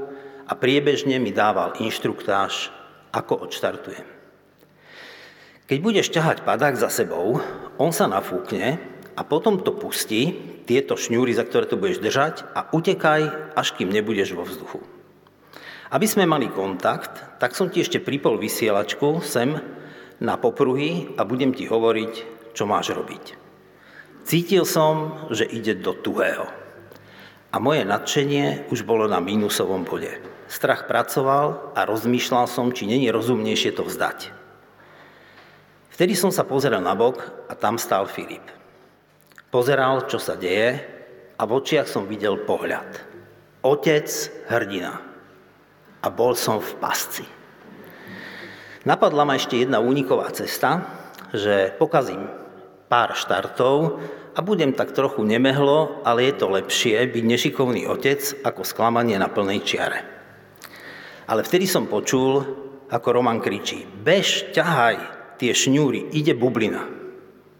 a 0.50 0.54
priebežne 0.58 1.18
mi 1.22 1.30
dával 1.30 1.78
inštruktáž, 1.78 2.74
ako 3.14 3.50
odštartujem. 3.50 4.17
Keď 5.68 5.84
budeš 5.84 6.08
ťahať 6.16 6.48
padák 6.48 6.80
za 6.80 6.88
sebou, 6.88 7.44
on 7.76 7.92
sa 7.92 8.08
nafúkne 8.08 8.80
a 9.20 9.22
potom 9.28 9.60
to 9.60 9.76
pustí, 9.76 10.56
tieto 10.64 10.96
šňúry, 10.96 11.36
za 11.36 11.44
ktoré 11.44 11.68
to 11.68 11.76
budeš 11.76 12.00
držať 12.00 12.48
a 12.56 12.72
utekaj, 12.72 13.52
až 13.52 13.68
kým 13.76 13.92
nebudeš 13.92 14.32
vo 14.32 14.48
vzduchu. 14.48 14.80
Aby 15.92 16.08
sme 16.08 16.24
mali 16.24 16.48
kontakt, 16.48 17.40
tak 17.40 17.52
som 17.52 17.68
ti 17.68 17.84
ešte 17.84 18.00
pripol 18.00 18.40
vysielačku 18.40 19.20
sem 19.24 19.60
na 20.24 20.40
popruhy 20.40 21.12
a 21.20 21.28
budem 21.28 21.52
ti 21.52 21.68
hovoriť, 21.68 22.14
čo 22.56 22.64
máš 22.64 22.96
robiť. 22.96 23.36
Cítil 24.24 24.64
som, 24.64 25.28
že 25.36 25.44
ide 25.48 25.76
do 25.76 25.92
tuhého. 25.92 26.48
A 27.52 27.60
moje 27.60 27.84
nadšenie 27.84 28.72
už 28.72 28.88
bolo 28.88 29.08
na 29.12 29.20
mínusovom 29.20 29.84
bode. 29.84 30.16
Strach 30.48 30.88
pracoval 30.88 31.76
a 31.76 31.84
rozmýšľal 31.84 32.48
som, 32.48 32.72
či 32.72 32.88
není 32.88 33.12
rozumnejšie 33.12 33.76
to 33.76 33.84
vzdať. 33.84 34.47
Vtedy 35.98 36.14
som 36.14 36.30
sa 36.30 36.46
pozeral 36.46 36.86
na 36.86 36.94
bok 36.94 37.50
a 37.50 37.58
tam 37.58 37.82
stál 37.82 38.06
Filip. 38.06 38.46
Pozeral, 39.50 40.06
čo 40.06 40.22
sa 40.22 40.38
deje 40.38 40.78
a 41.34 41.42
v 41.42 41.58
očiach 41.58 41.90
som 41.90 42.06
videl 42.06 42.38
pohľad. 42.46 42.86
Otec 43.66 44.06
hrdina. 44.46 44.94
A 46.06 46.08
bol 46.14 46.38
som 46.38 46.62
v 46.62 46.70
pasci. 46.78 47.26
Napadla 48.86 49.26
ma 49.26 49.42
ešte 49.42 49.58
jedna 49.58 49.82
úniková 49.82 50.30
cesta, 50.38 50.86
že 51.34 51.74
pokazím 51.82 52.30
pár 52.86 53.18
štartov 53.18 53.98
a 54.38 54.40
budem 54.46 54.78
tak 54.78 54.94
trochu 54.94 55.26
nemehlo, 55.26 56.06
ale 56.06 56.30
je 56.30 56.34
to 56.38 56.54
lepšie 56.54 57.10
byť 57.10 57.24
nešikovný 57.26 57.90
otec 57.90 58.46
ako 58.46 58.62
sklamanie 58.62 59.18
na 59.18 59.34
plnej 59.34 59.66
čiare. 59.66 60.06
Ale 61.26 61.42
vtedy 61.42 61.66
som 61.66 61.90
počul, 61.90 62.46
ako 62.86 63.08
Roman 63.18 63.42
kričí, 63.42 63.82
bež, 63.82 64.54
ťahaj, 64.54 65.17
tie 65.38 65.54
šňúry, 65.54 66.12
ide 66.14 66.34
bublina. 66.34 66.86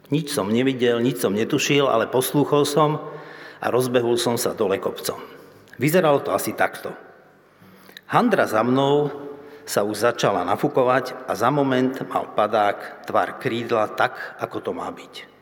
Nič 0.10 0.32
som 0.32 0.50
nevidel, 0.50 1.00
nič 1.04 1.22
som 1.22 1.36
netušil, 1.36 1.86
ale 1.86 2.10
poslúchol 2.10 2.64
som 2.64 3.00
a 3.62 3.68
rozbehol 3.68 4.16
som 4.16 4.36
sa 4.40 4.56
dole 4.58 4.82
kopcom. 4.82 5.20
Vyzeralo 5.78 6.26
to 6.26 6.34
asi 6.34 6.58
takto. 6.58 6.90
Handra 8.08 8.48
za 8.48 8.64
mnou 8.64 9.12
sa 9.68 9.84
už 9.84 10.00
začala 10.00 10.48
nafukovať 10.48 11.28
a 11.28 11.36
za 11.36 11.52
moment 11.52 11.92
mal 12.08 12.32
padák 12.32 13.04
tvar 13.04 13.36
krídla 13.36 13.92
tak, 14.00 14.16
ako 14.40 14.58
to 14.64 14.72
má 14.72 14.88
byť. 14.88 15.38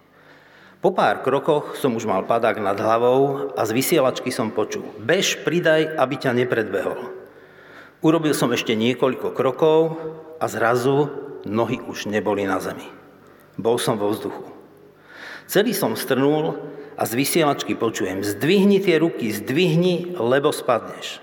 Po 0.82 0.93
pár 0.93 1.21
krokoch 1.21 1.78
som 1.78 1.93
už 1.93 2.10
mal 2.10 2.26
padák 2.26 2.58
nad 2.58 2.78
hlavou 2.78 3.54
a 3.54 3.62
z 3.65 3.71
vysielačky 3.74 4.34
som 4.34 4.50
počul 4.54 4.86
Bež, 4.98 5.45
pridaj, 5.45 5.93
aby 5.98 6.13
ťa 6.17 6.34
nepredbehol. 6.41 7.10
Urobil 8.06 8.34
som 8.38 8.54
ešte 8.54 8.78
niekoľko 8.78 9.34
krokov 9.34 9.98
a 10.41 10.45
zrazu 10.45 11.10
nohy 11.45 11.79
už 11.79 12.10
neboli 12.10 12.43
na 12.43 12.60
zemi. 12.60 12.89
Bol 13.55 13.79
som 13.79 13.95
vo 13.95 14.12
vzduchu. 14.12 14.51
Celý 15.45 15.71
som 15.77 15.93
strnul 15.93 16.58
a 16.97 17.05
z 17.05 17.13
vysielačky 17.15 17.77
počujem, 17.77 18.25
zdvihni 18.25 18.81
tie 18.81 18.97
ruky, 18.97 19.29
zdvihni, 19.29 20.17
lebo 20.17 20.49
spadneš. 20.49 21.21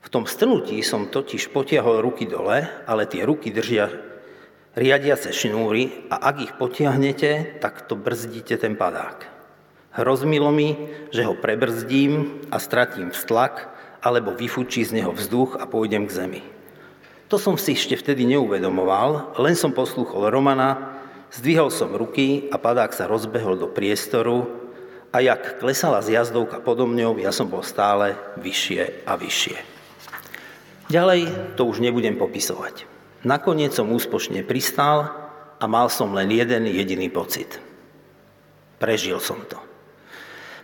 V 0.00 0.08
tom 0.08 0.26
strnutí 0.26 0.82
som 0.82 1.08
totiž 1.08 1.54
potiahol 1.54 2.02
ruky 2.02 2.26
dole, 2.26 2.66
ale 2.84 3.06
tie 3.06 3.22
ruky 3.22 3.54
držia 3.54 3.88
riadiace 4.74 5.34
šnúry 5.34 6.10
a 6.10 6.30
ak 6.30 6.36
ich 6.40 6.52
potiahnete, 6.54 7.62
tak 7.62 7.86
to 7.86 7.98
brzdíte 7.98 8.56
ten 8.58 8.78
padák. 8.78 9.26
Hrozmilo 9.90 10.54
mi, 10.54 10.78
že 11.10 11.26
ho 11.26 11.34
prebrzdím 11.34 12.46
a 12.54 12.62
stratím 12.62 13.10
vztlak, 13.10 13.66
alebo 14.00 14.32
vyfučí 14.32 14.86
z 14.86 15.02
neho 15.02 15.12
vzduch 15.12 15.58
a 15.60 15.66
pôjdem 15.66 16.06
k 16.08 16.14
zemi. 16.14 16.42
To 17.30 17.38
som 17.38 17.54
si 17.54 17.78
ešte 17.78 17.94
vtedy 17.94 18.26
neuvedomoval, 18.26 19.38
len 19.38 19.54
som 19.54 19.70
poslúchol 19.70 20.34
Romana 20.34 20.98
Zdvihol 21.30 21.70
som 21.70 21.94
ruky 21.94 22.50
a 22.50 22.58
padák 22.58 22.90
sa 22.90 23.06
rozbehol 23.06 23.54
do 23.54 23.70
priestoru 23.70 24.50
a 25.14 25.22
jak 25.22 25.62
klesala 25.62 26.02
zjazdovka 26.02 26.58
podo 26.58 26.90
mňou, 26.90 27.22
ja 27.22 27.30
som 27.30 27.46
bol 27.46 27.62
stále 27.62 28.18
vyššie 28.42 29.06
a 29.06 29.14
vyššie. 29.14 29.56
Ďalej 30.90 31.54
to 31.54 31.70
už 31.70 31.78
nebudem 31.78 32.18
popisovať. 32.18 32.82
Nakoniec 33.22 33.70
som 33.70 33.94
úspošne 33.94 34.42
pristal 34.42 35.06
a 35.62 35.64
mal 35.70 35.86
som 35.86 36.10
len 36.18 36.34
jeden 36.34 36.66
jediný 36.66 37.06
pocit. 37.06 37.62
Prežil 38.82 39.22
som 39.22 39.38
to. 39.46 39.62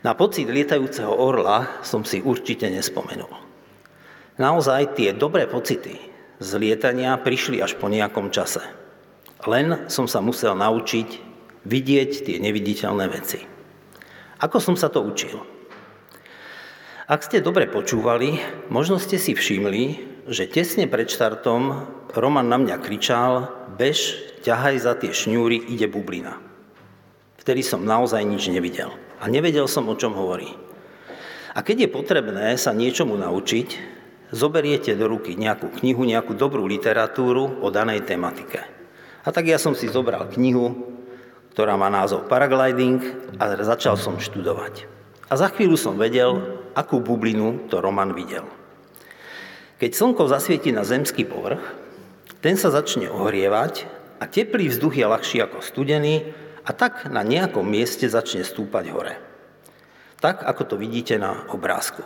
Na 0.03 0.19
pocit 0.19 0.51
lietajúceho 0.51 1.15
orla 1.15 1.79
som 1.87 2.03
si 2.03 2.19
určite 2.19 2.67
nespomenul. 2.67 3.31
Naozaj 4.43 4.99
tie 4.99 5.15
dobré 5.15 5.47
pocity 5.47 6.16
z 6.41 6.51
lietania 6.61 7.17
prišli 7.17 7.61
až 7.65 7.77
po 7.81 7.89
nejakom 7.89 8.29
čase. 8.29 8.61
Len 9.47 9.89
som 9.89 10.05
sa 10.11 10.21
musel 10.21 10.57
naučiť 10.57 11.09
vidieť 11.67 12.11
tie 12.25 12.37
neviditeľné 12.41 13.07
veci. 13.11 13.43
Ako 14.41 14.61
som 14.61 14.77
sa 14.77 14.93
to 14.93 15.01
učil? 15.01 15.41
Ak 17.07 17.23
ste 17.23 17.39
dobre 17.39 17.71
počúvali, 17.71 18.43
možno 18.67 18.99
ste 18.99 19.17
si 19.17 19.33
všimli, 19.33 19.85
že 20.27 20.51
tesne 20.51 20.91
pred 20.91 21.07
štartom 21.07 21.87
Roman 22.17 22.51
na 22.51 22.59
mňa 22.59 22.77
kričal, 22.83 23.47
bež, 23.79 24.19
ťahaj 24.43 24.77
za 24.83 24.99
tie 24.99 25.15
šňúry, 25.15 25.71
ide 25.71 25.87
bublina. 25.87 26.43
Vtedy 27.39 27.63
som 27.63 27.87
naozaj 27.87 28.27
nič 28.27 28.51
nevidel. 28.51 28.91
A 29.23 29.31
nevedel 29.31 29.71
som, 29.71 29.87
o 29.87 29.95
čom 29.95 30.19
hovorí. 30.19 30.51
A 31.55 31.63
keď 31.63 31.87
je 31.87 31.95
potrebné 31.95 32.59
sa 32.59 32.75
niečomu 32.75 33.15
naučiť, 33.15 33.96
zoberiete 34.35 34.95
do 34.99 35.07
ruky 35.07 35.39
nejakú 35.39 35.71
knihu, 35.83 36.03
nejakú 36.03 36.35
dobrú 36.35 36.67
literatúru 36.67 37.63
o 37.63 37.69
danej 37.71 38.07
tematike. 38.07 38.63
A 39.27 39.29
tak 39.35 39.51
ja 39.51 39.59
som 39.59 39.75
si 39.75 39.91
zobral 39.91 40.31
knihu, 40.35 40.95
ktorá 41.55 41.75
má 41.75 41.91
názov 41.91 42.31
Paragliding 42.31 43.01
a 43.41 43.59
začal 43.65 43.99
som 43.99 44.21
študovať. 44.21 44.87
A 45.27 45.35
za 45.35 45.51
chvíľu 45.51 45.75
som 45.75 45.99
vedel, 45.99 46.63
akú 46.79 47.03
bublinu 47.03 47.67
to 47.67 47.83
Roman 47.83 48.15
videl. 48.15 48.47
Keď 49.77 49.91
slnko 49.93 50.31
zasvieti 50.31 50.71
na 50.71 50.87
zemský 50.87 51.27
povrch, 51.27 51.61
ten 52.41 52.55
sa 52.55 52.71
začne 52.71 53.11
ohrievať 53.11 53.89
a 54.23 54.31
teplý 54.31 54.71
vzduch 54.71 54.95
je 54.95 55.07
ľahší 55.09 55.39
ako 55.43 55.61
studený 55.61 56.31
a 56.63 56.71
tak 56.73 57.11
na 57.11 57.27
nejakom 57.27 57.67
mieste 57.67 58.07
začne 58.07 58.47
stúpať 58.47 58.85
hore. 58.95 59.15
Tak, 60.23 60.47
ako 60.47 60.63
to 60.65 60.75
vidíte 60.81 61.21
na 61.21 61.45
obrázku. 61.53 62.01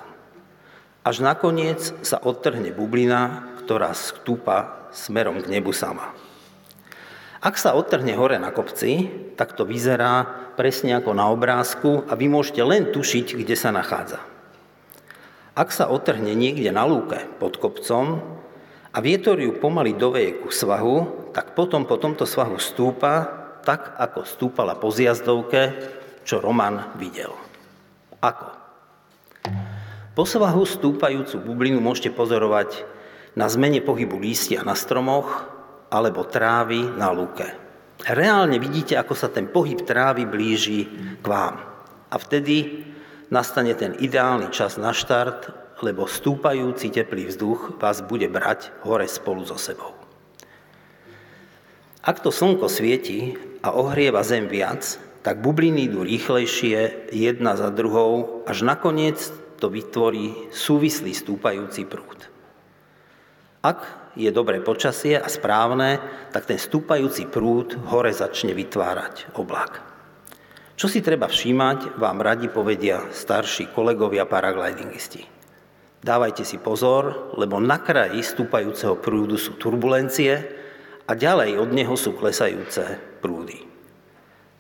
Až 1.01 1.25
nakoniec 1.25 1.81
sa 2.05 2.21
odtrhne 2.21 2.77
bublina, 2.77 3.49
ktorá 3.65 3.97
stúpa 3.97 4.89
smerom 4.93 5.41
k 5.41 5.49
nebu 5.49 5.73
sama. 5.73 6.13
Ak 7.41 7.57
sa 7.57 7.73
odtrhne 7.73 8.13
hore 8.21 8.37
na 8.37 8.53
kopci, 8.53 9.09
tak 9.33 9.57
to 9.57 9.65
vyzerá 9.65 10.29
presne 10.61 11.01
ako 11.01 11.17
na 11.17 11.33
obrázku 11.33 12.05
a 12.05 12.13
vy 12.13 12.29
môžete 12.29 12.61
len 12.61 12.93
tušiť, 12.93 13.33
kde 13.33 13.57
sa 13.57 13.73
nachádza. 13.73 14.21
Ak 15.57 15.73
sa 15.73 15.89
odtrhne 15.89 16.37
niekde 16.37 16.69
na 16.69 16.85
lúke 16.85 17.17
pod 17.41 17.57
kopcom 17.57 18.21
a 18.93 18.99
vietor 19.01 19.41
ju 19.41 19.57
pomaly 19.57 19.97
doveje 19.97 20.37
ku 20.45 20.53
svahu, 20.53 21.33
tak 21.33 21.57
potom 21.57 21.89
po 21.89 21.97
tomto 21.97 22.29
svahu 22.29 22.61
stúpa 22.61 23.41
tak, 23.65 23.97
ako 23.97 24.29
stúpala 24.29 24.77
po 24.77 24.93
zjazdovke, 24.93 25.73
čo 26.29 26.45
Roman 26.45 26.93
videl. 27.01 27.33
Ako? 28.21 28.60
Po 30.11 30.27
svahu 30.27 30.66
stúpajúcu 30.66 31.38
bublinu 31.38 31.79
môžete 31.79 32.11
pozorovať 32.11 32.83
na 33.38 33.46
zmene 33.46 33.79
pohybu 33.79 34.18
lístia 34.18 34.66
na 34.66 34.75
stromoch, 34.75 35.46
alebo 35.90 36.27
trávy 36.27 36.83
na 36.83 37.11
lúke. 37.14 37.46
Reálne 38.07 38.59
vidíte, 38.59 38.99
ako 38.99 39.14
sa 39.14 39.31
ten 39.31 39.51
pohyb 39.51 39.83
trávy 39.87 40.27
blíži 40.27 40.87
k 41.20 41.27
vám. 41.27 41.62
A 42.11 42.16
vtedy 42.18 42.87
nastane 43.31 43.75
ten 43.79 43.94
ideálny 43.99 44.51
čas 44.51 44.79
na 44.81 44.90
štart, 44.90 45.51
lebo 45.83 46.11
stúpajúci 46.11 46.90
teplý 46.90 47.31
vzduch 47.31 47.79
vás 47.79 48.03
bude 48.03 48.27
brať 48.27 48.75
hore 48.83 49.07
spolu 49.07 49.46
so 49.46 49.55
sebou. 49.55 49.94
Ak 52.01 52.25
to 52.25 52.33
slnko 52.33 52.66
svieti 52.66 53.37
a 53.61 53.77
ohrieva 53.77 54.25
zem 54.25 54.49
viac, 54.49 54.96
tak 55.20 55.44
bubliny 55.44 55.87
idú 55.92 56.01
rýchlejšie 56.01 57.12
jedna 57.12 57.55
za 57.55 57.68
druhou, 57.68 58.40
až 58.49 58.64
nakoniec 58.64 59.20
to 59.61 59.68
vytvorí 59.68 60.49
súvislý 60.49 61.12
stúpajúci 61.12 61.85
prúd. 61.85 62.27
Ak 63.61 64.11
je 64.16 64.33
dobré 64.33 64.64
počasie 64.64 65.20
a 65.20 65.29
správne, 65.29 66.01
tak 66.33 66.49
ten 66.49 66.57
stúpajúci 66.57 67.29
prúd 67.29 67.77
hore 67.92 68.09
začne 68.11 68.57
vytvárať 68.57 69.37
oblak. 69.37 69.85
Čo 70.81 70.88
si 70.88 71.05
treba 71.05 71.29
všímať, 71.29 72.01
vám 72.01 72.25
radi 72.25 72.49
povedia 72.49 73.12
starší 73.12 73.68
kolegovia 73.77 74.25
paraglidingisti. 74.25 75.29
Dávajte 76.01 76.49
si 76.49 76.57
pozor, 76.57 77.37
lebo 77.37 77.61
na 77.61 77.77
kraji 77.77 78.25
stúpajúceho 78.25 78.96
prúdu 78.96 79.37
sú 79.37 79.61
turbulencie 79.61 80.40
a 81.05 81.12
ďalej 81.12 81.61
od 81.61 81.70
neho 81.77 81.92
sú 82.01 82.16
klesajúce 82.16 82.96
prúdy. 83.20 83.61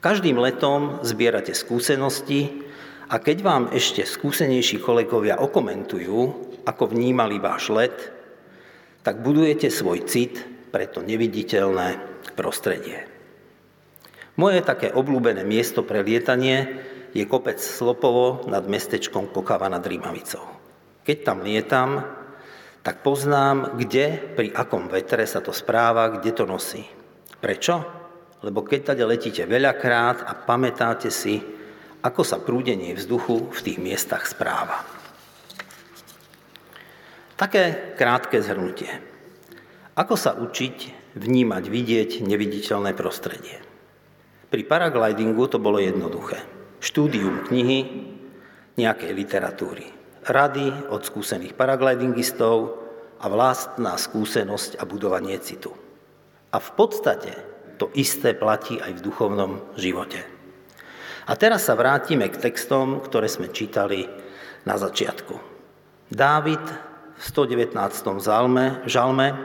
Každým 0.04 0.36
letom 0.36 1.00
zbierate 1.00 1.56
skúsenosti 1.56 2.68
a 3.10 3.18
keď 3.18 3.38
vám 3.42 3.64
ešte 3.74 4.06
skúsenejší 4.06 4.78
kolegovia 4.78 5.42
okomentujú, 5.42 6.18
ako 6.62 6.94
vnímali 6.94 7.42
váš 7.42 7.74
let, 7.74 7.98
tak 9.02 9.18
budujete 9.18 9.66
svoj 9.66 10.06
cit 10.06 10.38
pre 10.70 10.86
to 10.86 11.02
neviditeľné 11.02 11.98
prostredie. 12.38 13.10
Moje 14.38 14.62
také 14.62 14.94
obľúbené 14.94 15.42
miesto 15.42 15.82
pre 15.82 16.06
lietanie 16.06 16.86
je 17.10 17.26
kopec 17.26 17.58
Slopovo 17.58 18.46
nad 18.46 18.62
mestečkom 18.70 19.34
Kokava 19.34 19.66
nad 19.66 19.82
Rímavicou. 19.82 20.46
Keď 21.02 21.18
tam 21.26 21.42
lietam, 21.42 22.06
tak 22.80 23.02
poznám, 23.02 23.74
kde, 23.74 24.32
pri 24.38 24.54
akom 24.54 24.86
vetre 24.86 25.26
sa 25.26 25.42
to 25.42 25.50
správa, 25.50 26.14
kde 26.14 26.30
to 26.30 26.46
nosí. 26.46 26.86
Prečo? 27.42 27.74
Lebo 28.40 28.62
keď 28.64 28.94
tady 28.94 29.02
letíte 29.04 29.42
veľakrát 29.44 30.24
a 30.24 30.32
pamätáte 30.32 31.10
si, 31.12 31.59
ako 32.00 32.22
sa 32.24 32.40
prúdenie 32.40 32.96
vzduchu 32.96 33.52
v 33.52 33.60
tých 33.60 33.78
miestach 33.80 34.24
správa. 34.24 34.80
Také 37.36 37.96
krátke 37.96 38.40
zhrnutie. 38.40 38.88
Ako 39.96 40.16
sa 40.16 40.36
učiť 40.36 40.76
vnímať, 41.16 41.64
vidieť 41.68 42.10
neviditeľné 42.24 42.92
prostredie? 42.92 43.60
Pri 44.48 44.62
paraglidingu 44.64 45.44
to 45.48 45.56
bolo 45.60 45.80
jednoduché. 45.80 46.40
Štúdium 46.80 47.44
knihy, 47.48 47.78
nejakej 48.80 49.12
literatúry. 49.12 49.86
Rady 50.24 50.92
od 50.92 51.04
skúsených 51.04 51.56
paraglidingistov 51.56 52.80
a 53.20 53.26
vlastná 53.28 53.96
skúsenosť 54.00 54.80
a 54.80 54.88
budovanie 54.88 55.36
citu. 55.40 55.72
A 56.50 56.56
v 56.56 56.70
podstate 56.76 57.32
to 57.76 57.92
isté 57.96 58.32
platí 58.36 58.80
aj 58.80 59.00
v 59.00 59.04
duchovnom 59.04 59.60
živote. 59.76 60.39
A 61.30 61.38
teraz 61.38 61.70
sa 61.70 61.78
vrátime 61.78 62.26
k 62.26 62.42
textom, 62.42 62.98
ktoré 62.98 63.30
sme 63.30 63.54
čítali 63.54 64.02
na 64.66 64.74
začiatku. 64.74 65.38
Dávid 66.10 66.58
v 67.14 67.22
119. 67.22 67.70
Zalme, 68.18 68.82
žalme, 68.90 69.38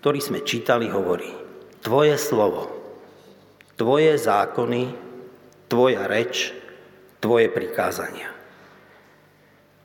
ktorý 0.00 0.24
sme 0.24 0.40
čítali, 0.40 0.88
hovorí 0.88 1.28
Tvoje 1.84 2.16
slovo, 2.16 2.72
Tvoje 3.76 4.16
zákony, 4.16 4.96
Tvoja 5.68 6.08
reč, 6.08 6.56
Tvoje 7.20 7.52
prikázania. 7.52 8.32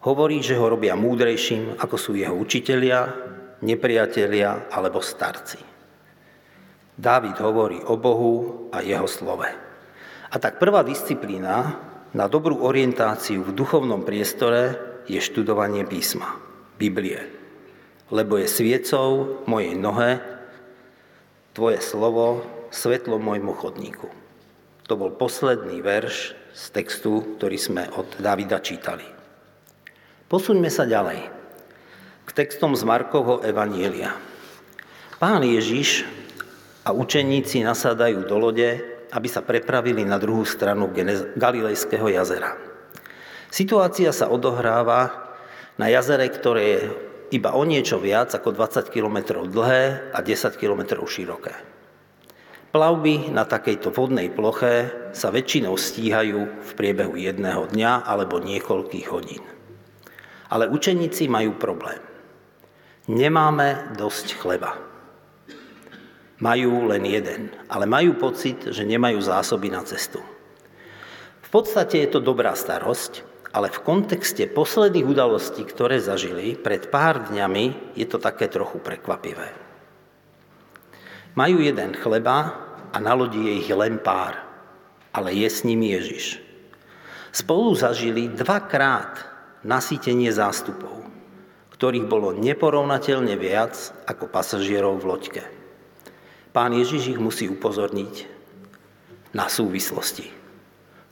Hovorí, 0.07 0.39
že 0.39 0.55
ho 0.55 0.71
robia 0.71 0.95
múdrejším, 0.95 1.75
ako 1.75 1.95
sú 1.99 2.15
jeho 2.15 2.39
učitelia, 2.39 3.11
nepriatelia 3.67 4.71
alebo 4.71 5.03
starci. 5.03 5.59
Dávid 6.95 7.35
hovorí 7.43 7.83
o 7.83 7.99
Bohu 7.99 8.69
a 8.71 8.79
jeho 8.79 9.11
slove. 9.11 9.64
A 10.35 10.37
tak 10.37 10.59
prvá 10.59 10.83
disciplína 10.83 11.79
na 12.11 12.27
dobrú 12.27 12.59
orientáciu 12.59 13.39
v 13.39 13.55
duchovnom 13.55 14.03
priestore 14.03 14.75
je 15.07 15.15
študovanie 15.23 15.87
písma, 15.87 16.35
Biblie. 16.75 17.23
Lebo 18.11 18.35
je 18.35 18.51
sviecou 18.51 19.39
mojej 19.47 19.79
nohe, 19.79 20.19
tvoje 21.55 21.79
slovo, 21.79 22.43
svetlo 22.67 23.15
môjmu 23.15 23.55
chodníku. 23.55 24.11
To 24.91 24.99
bol 24.99 25.15
posledný 25.15 25.79
verš 25.79 26.35
z 26.51 26.63
textu, 26.75 27.39
ktorý 27.39 27.55
sme 27.55 27.87
od 27.95 28.19
Davida 28.19 28.59
čítali. 28.59 29.07
Posuňme 30.27 30.67
sa 30.67 30.83
ďalej 30.83 31.31
k 32.27 32.29
textom 32.35 32.75
z 32.75 32.83
Markovho 32.83 33.39
Evanielia. 33.39 34.11
Pán 35.15 35.47
Ježiš 35.47 36.03
a 36.83 36.91
učeníci 36.91 37.63
nasadajú 37.63 38.27
do 38.27 38.35
lode 38.35 38.94
aby 39.15 39.27
sa 39.31 39.39
prepravili 39.39 40.03
na 40.03 40.19
druhú 40.19 40.43
stranu 40.43 40.91
Galilejského 41.39 42.11
jazera. 42.11 42.59
Situácia 43.47 44.11
sa 44.11 44.27
odohráva 44.27 45.31
na 45.79 45.87
jazere, 45.87 46.27
ktoré 46.27 46.63
je 46.67 46.79
iba 47.39 47.55
o 47.55 47.63
niečo 47.63 47.95
viac 47.95 48.35
ako 48.35 48.51
20 48.51 48.91
km 48.91 49.39
dlhé 49.47 50.11
a 50.11 50.19
10 50.19 50.59
km 50.59 50.99
široké. 51.07 51.55
Plavby 52.75 53.31
na 53.31 53.47
takejto 53.47 53.87
vodnej 53.95 54.27
ploche 54.27 54.91
sa 55.15 55.31
väčšinou 55.31 55.79
stíhajú 55.79 56.39
v 56.59 56.71
priebehu 56.75 57.15
jedného 57.15 57.71
dňa 57.71 58.03
alebo 58.03 58.43
niekoľkých 58.43 59.07
hodín. 59.07 59.43
Ale 60.51 60.67
učeníci 60.67 61.31
majú 61.31 61.55
problém. 61.55 62.03
Nemáme 63.07 63.95
dosť 63.95 64.35
chleba. 64.35 64.75
Majú 66.35 66.91
len 66.91 67.07
jeden, 67.07 67.47
ale 67.71 67.87
majú 67.87 68.19
pocit, 68.19 68.59
že 68.67 68.83
nemajú 68.83 69.23
zásoby 69.23 69.71
na 69.71 69.87
cestu. 69.87 70.19
V 71.47 71.49
podstate 71.53 72.03
je 72.03 72.09
to 72.11 72.19
dobrá 72.19 72.51
starosť, 72.51 73.23
ale 73.55 73.71
v 73.71 73.79
kontexte 73.87 74.43
posledných 74.51 75.07
udalostí, 75.07 75.63
ktoré 75.63 75.95
zažili 76.03 76.59
pred 76.59 76.91
pár 76.91 77.31
dňami, 77.31 77.95
je 77.95 78.03
to 78.03 78.19
také 78.19 78.51
trochu 78.51 78.83
prekvapivé. 78.83 79.55
Majú 81.39 81.63
jeden 81.63 81.95
chleba 81.95 82.51
a 82.91 82.97
na 82.99 83.15
lodi 83.15 83.39
je 83.39 83.53
ich 83.63 83.71
len 83.71 83.95
pár, 84.03 84.35
ale 85.15 85.31
je 85.31 85.47
s 85.47 85.63
nimi 85.63 85.95
Ježiš. 85.95 86.43
Spolu 87.31 87.79
zažili 87.79 88.27
dvakrát 88.27 89.23
nasýtenie 89.63 90.35
zástupov, 90.35 91.07
ktorých 91.79 92.11
bolo 92.11 92.35
neporovnateľne 92.35 93.39
viac 93.39 93.95
ako 94.03 94.27
pasažierov 94.27 94.99
v 94.99 95.07
loďke. 95.07 95.43
Pán 96.55 96.71
Ježiš 96.71 97.11
ich 97.11 97.19
musí 97.19 97.51
upozorniť 97.51 98.31
na 99.35 99.51
súvislosti. 99.51 100.31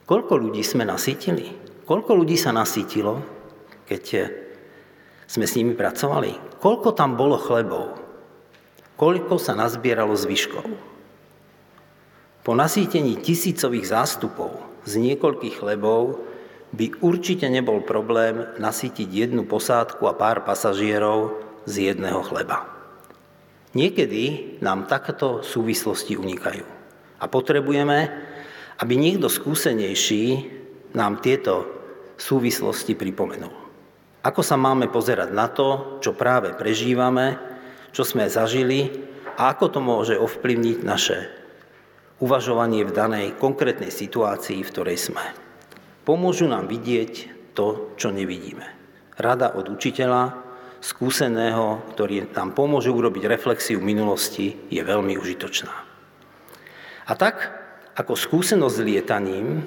Koľko 0.08 0.40
ľudí 0.40 0.64
sme 0.64 0.88
nasýtili? 0.88 1.52
Koľko 1.84 2.16
ľudí 2.16 2.40
sa 2.40 2.56
nasýtilo, 2.56 3.20
keď 3.84 4.32
sme 5.28 5.44
s 5.44 5.60
nimi 5.60 5.76
pracovali? 5.76 6.64
Koľko 6.64 6.96
tam 6.96 7.20
bolo 7.20 7.36
chlebov? 7.36 8.00
Koľko 8.96 9.36
sa 9.36 9.52
nazbieralo 9.52 10.16
zvyškov? 10.16 10.64
Po 12.48 12.52
nasýtení 12.56 13.20
tisícových 13.20 13.92
zástupov 13.92 14.64
z 14.88 14.96
niekoľkých 14.96 15.60
chlebov 15.60 16.24
by 16.72 17.04
určite 17.04 17.52
nebol 17.52 17.84
problém 17.84 18.48
nasýtiť 18.64 19.12
jednu 19.12 19.44
posádku 19.44 20.08
a 20.08 20.16
pár 20.16 20.48
pasažierov 20.48 21.36
z 21.68 21.92
jedného 21.92 22.24
chleba. 22.24 22.73
Niekedy 23.74 24.58
nám 24.62 24.86
takéto 24.86 25.42
súvislosti 25.42 26.14
unikajú. 26.14 26.66
A 27.18 27.26
potrebujeme, 27.26 28.10
aby 28.78 28.94
niekto 28.94 29.30
skúsenejší 29.30 30.50
nám 30.94 31.26
tieto 31.26 31.66
súvislosti 32.18 32.94
pripomenul. 32.94 33.54
Ako 34.24 34.46
sa 34.46 34.56
máme 34.56 34.88
pozerať 34.94 35.30
na 35.34 35.50
to, 35.50 36.00
čo 36.00 36.14
práve 36.14 36.54
prežívame, 36.54 37.36
čo 37.92 38.06
sme 38.06 38.30
zažili 38.30 38.88
a 39.36 39.52
ako 39.52 39.66
to 39.74 39.80
môže 39.82 40.16
ovplyvniť 40.16 40.78
naše 40.86 41.18
uvažovanie 42.22 42.86
v 42.86 42.96
danej 42.96 43.36
konkrétnej 43.42 43.90
situácii, 43.90 44.62
v 44.64 44.72
ktorej 44.72 44.98
sme. 45.02 45.26
Pomôžu 46.08 46.48
nám 46.48 46.70
vidieť 46.70 47.14
to, 47.58 47.96
čo 48.00 48.14
nevidíme. 48.14 48.64
Rada 49.18 49.52
od 49.56 49.68
učiteľa, 49.68 50.43
skúseného, 50.84 51.80
ktorý 51.96 52.28
nám 52.36 52.52
pomôže 52.52 52.92
urobiť 52.92 53.24
reflexiu 53.32 53.80
minulosti, 53.80 54.68
je 54.68 54.84
veľmi 54.84 55.16
užitočná. 55.16 55.72
A 57.08 57.12
tak, 57.16 57.56
ako 57.96 58.20
skúsenosť 58.20 58.76
s 58.76 58.84
lietaním, 58.84 59.64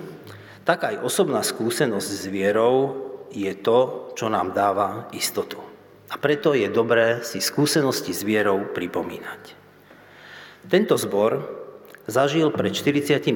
tak 0.69 0.85
aj 0.85 1.01
osobná 1.01 1.41
skúsenosť 1.41 2.09
s 2.13 2.25
vierou 2.29 3.01
je 3.33 3.49
to, 3.57 4.13
čo 4.13 4.29
nám 4.29 4.53
dáva 4.53 5.09
istotu. 5.17 5.57
A 6.13 6.21
preto 6.21 6.53
je 6.53 6.69
dobré 6.69 7.25
si 7.25 7.41
skúsenosti 7.41 8.13
s 8.13 8.21
vierou 8.21 8.69
pripomínať. 8.77 9.57
Tento 10.69 11.01
zbor 11.01 11.43
zažil 12.05 12.53
pred 12.53 12.77
46 12.77 13.33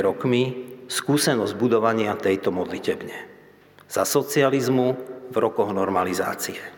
rokmi 0.00 0.42
skúsenosť 0.88 1.52
budovania 1.54 2.16
tejto 2.16 2.48
modlitebne. 2.48 3.28
Za 3.86 4.08
socializmu 4.08 4.96
v 5.28 5.36
rokoch 5.36 5.70
normalizácie. 5.70 6.77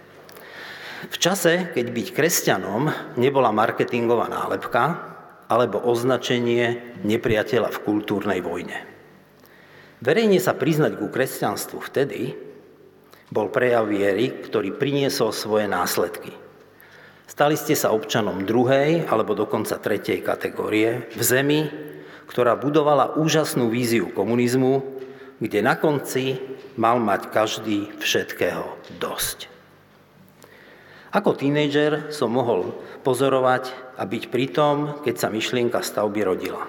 V 1.09 1.17
čase, 1.17 1.73
keď 1.73 1.87
byť 1.97 2.09
kresťanom 2.13 2.83
nebola 3.17 3.49
marketingová 3.57 4.29
nálepka 4.29 5.17
alebo 5.49 5.81
označenie 5.81 6.97
nepriateľa 7.01 7.73
v 7.73 7.83
kultúrnej 7.83 8.45
vojne. 8.45 8.85
Verejne 10.05 10.37
sa 10.41 10.53
priznať 10.53 11.01
ku 11.01 11.09
kresťanstvu 11.09 11.79
vtedy 11.81 12.37
bol 13.33 13.49
prejav 13.49 13.89
viery, 13.89 14.45
ktorý 14.45 14.77
priniesol 14.77 15.33
svoje 15.33 15.67
následky. 15.71 16.33
Stali 17.31 17.55
ste 17.55 17.79
sa 17.79 17.95
občanom 17.95 18.43
druhej 18.43 19.07
alebo 19.07 19.39
dokonca 19.39 19.79
tretej 19.81 20.21
kategórie 20.21 21.09
v 21.15 21.23
zemi, 21.23 21.61
ktorá 22.31 22.55
budovala 22.55 23.19
úžasnú 23.19 23.71
víziu 23.71 24.11
komunizmu, 24.11 24.83
kde 25.43 25.61
na 25.63 25.75
konci 25.75 26.39
mal 26.79 27.03
mať 27.03 27.31
každý 27.35 27.91
všetkého 27.99 28.79
dosť. 29.03 29.50
Ako 31.11 31.35
tínejdžer 31.35 32.15
som 32.15 32.31
mohol 32.31 32.71
pozorovať 33.03 33.75
a 33.99 34.07
byť 34.07 34.25
pri 34.31 34.47
tom, 34.55 34.77
keď 35.03 35.15
sa 35.19 35.29
myšlienka 35.29 35.83
stavby 35.83 36.23
rodila. 36.23 36.65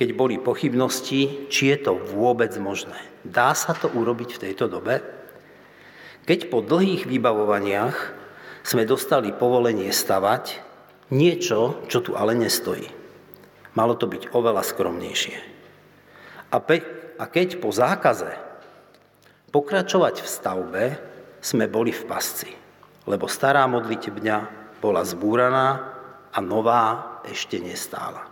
Keď 0.00 0.08
boli 0.16 0.40
pochybnosti, 0.40 1.52
či 1.52 1.62
je 1.72 1.78
to 1.84 2.00
vôbec 2.16 2.50
možné. 2.56 2.96
Dá 3.22 3.52
sa 3.52 3.76
to 3.76 3.92
urobiť 3.92 4.36
v 4.36 4.42
tejto 4.48 4.72
dobe? 4.72 5.04
Keď 6.24 6.48
po 6.48 6.64
dlhých 6.64 7.04
vybavovaniach 7.04 7.96
sme 8.64 8.88
dostali 8.88 9.34
povolenie 9.36 9.92
stavať, 9.92 10.72
Niečo, 11.12 11.84
čo 11.92 12.00
tu 12.00 12.16
ale 12.16 12.32
nestojí. 12.32 12.88
Malo 13.76 14.00
to 14.00 14.08
byť 14.08 14.32
oveľa 14.32 14.64
skromnejšie. 14.64 15.36
A, 16.48 16.56
pe- 16.56 16.88
a 17.20 17.28
keď 17.28 17.60
po 17.60 17.68
zákaze 17.68 18.32
pokračovať 19.52 20.24
v 20.24 20.28
stavbe 20.28 20.84
sme 21.44 21.68
boli 21.68 21.92
v 21.92 22.02
pasci, 22.08 22.48
lebo 23.08 23.26
stará 23.26 23.66
modlitebňa 23.66 24.36
bola 24.82 25.02
zbúraná 25.06 25.94
a 26.32 26.38
nová 26.42 27.18
ešte 27.26 27.58
nestála. 27.62 28.26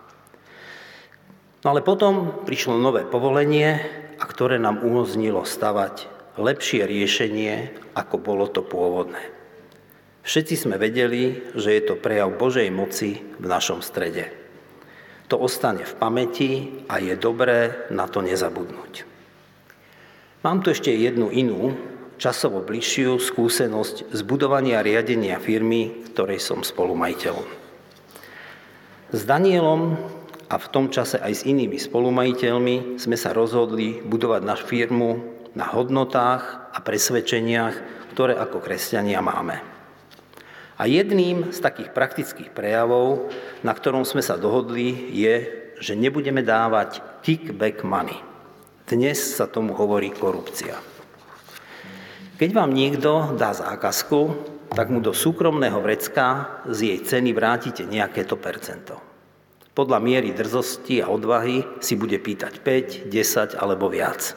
No 1.61 1.77
ale 1.77 1.85
potom 1.85 2.43
prišlo 2.43 2.81
nové 2.81 3.05
povolenie, 3.05 4.01
a 4.21 4.23
ktoré 4.29 4.61
nám 4.61 4.85
umožnilo 4.85 5.41
stavať 5.41 6.05
lepšie 6.37 6.85
riešenie, 6.85 7.73
ako 7.97 8.21
bolo 8.21 8.45
to 8.45 8.61
pôvodné. 8.61 9.19
Všetci 10.21 10.53
sme 10.53 10.77
vedeli, 10.77 11.49
že 11.57 11.73
je 11.73 11.81
to 11.81 11.97
prejav 11.97 12.29
Božej 12.37 12.69
moci 12.69 13.17
v 13.41 13.45
našom 13.49 13.81
strede. 13.81 14.29
To 15.33 15.41
ostane 15.41 15.81
v 15.81 15.97
pamäti 15.97 16.51
a 16.85 17.01
je 17.01 17.17
dobré 17.17 17.89
na 17.89 18.05
to 18.05 18.21
nezabudnúť. 18.21 19.09
Mám 20.45 20.61
tu 20.61 20.69
ešte 20.69 20.93
jednu 20.93 21.33
inú, 21.33 21.73
časovo 22.21 22.61
bližšiu 22.61 23.17
skúsenosť 23.17 24.13
z 24.13 24.19
budovania 24.21 24.85
riadenia 24.85 25.41
firmy, 25.41 26.05
ktorej 26.13 26.37
som 26.37 26.61
spolumajiteľom. 26.61 27.49
S 29.09 29.25
Danielom 29.25 29.97
a 30.45 30.55
v 30.61 30.67
tom 30.69 30.93
čase 30.93 31.17
aj 31.17 31.41
s 31.41 31.47
inými 31.49 31.81
spolumajiteľmi 31.81 33.01
sme 33.01 33.17
sa 33.17 33.33
rozhodli 33.33 34.05
budovať 34.05 34.41
našu 34.45 34.69
firmu 34.69 35.09
na 35.57 35.65
hodnotách 35.65 36.69
a 36.69 36.77
presvedčeniach, 36.77 37.75
ktoré 38.13 38.37
ako 38.37 38.61
kresťania 38.61 39.17
máme. 39.25 39.57
A 40.77 40.85
jedným 40.85 41.49
z 41.49 41.57
takých 41.57 41.89
praktických 41.89 42.53
prejavov, 42.53 43.33
na 43.65 43.73
ktorom 43.73 44.05
sme 44.05 44.21
sa 44.21 44.37
dohodli, 44.37 45.09
je, 45.09 45.35
že 45.81 45.97
nebudeme 45.97 46.45
dávať 46.45 47.01
kickback 47.25 47.81
money. 47.81 48.17
Dnes 48.85 49.17
sa 49.17 49.49
tomu 49.49 49.73
hovorí 49.73 50.13
korupcia. 50.13 50.90
Keď 52.41 52.49
vám 52.57 52.73
niekto 52.73 53.37
dá 53.37 53.53
zákazku, 53.53 54.33
tak 54.73 54.89
mu 54.89 54.97
do 54.97 55.13
súkromného 55.13 55.77
vrecka 55.77 56.57
z 56.65 56.89
jej 56.89 56.99
ceny 57.05 57.37
vrátite 57.37 57.85
nejaké 57.85 58.25
to 58.25 58.33
percento. 58.33 58.97
Podľa 59.77 60.01
miery 60.01 60.33
drzosti 60.33 61.05
a 61.05 61.13
odvahy 61.13 61.61
si 61.85 61.93
bude 61.93 62.17
pýtať 62.17 62.65
5, 62.65 63.13
10 63.13 63.61
alebo 63.61 63.93
viac. 63.93 64.33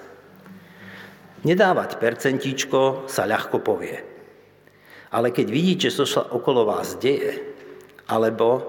Nedávať 1.49 1.97
percentíčko 1.97 3.09
sa 3.09 3.25
ľahko 3.25 3.65
povie– 3.65 3.97
ale 5.15 5.31
keď 5.31 5.47
vidíte, 5.47 5.89
čo 5.95 6.03
sa 6.03 6.27
okolo 6.27 6.67
vás 6.67 6.99
deje, 6.99 7.39
alebo 8.11 8.67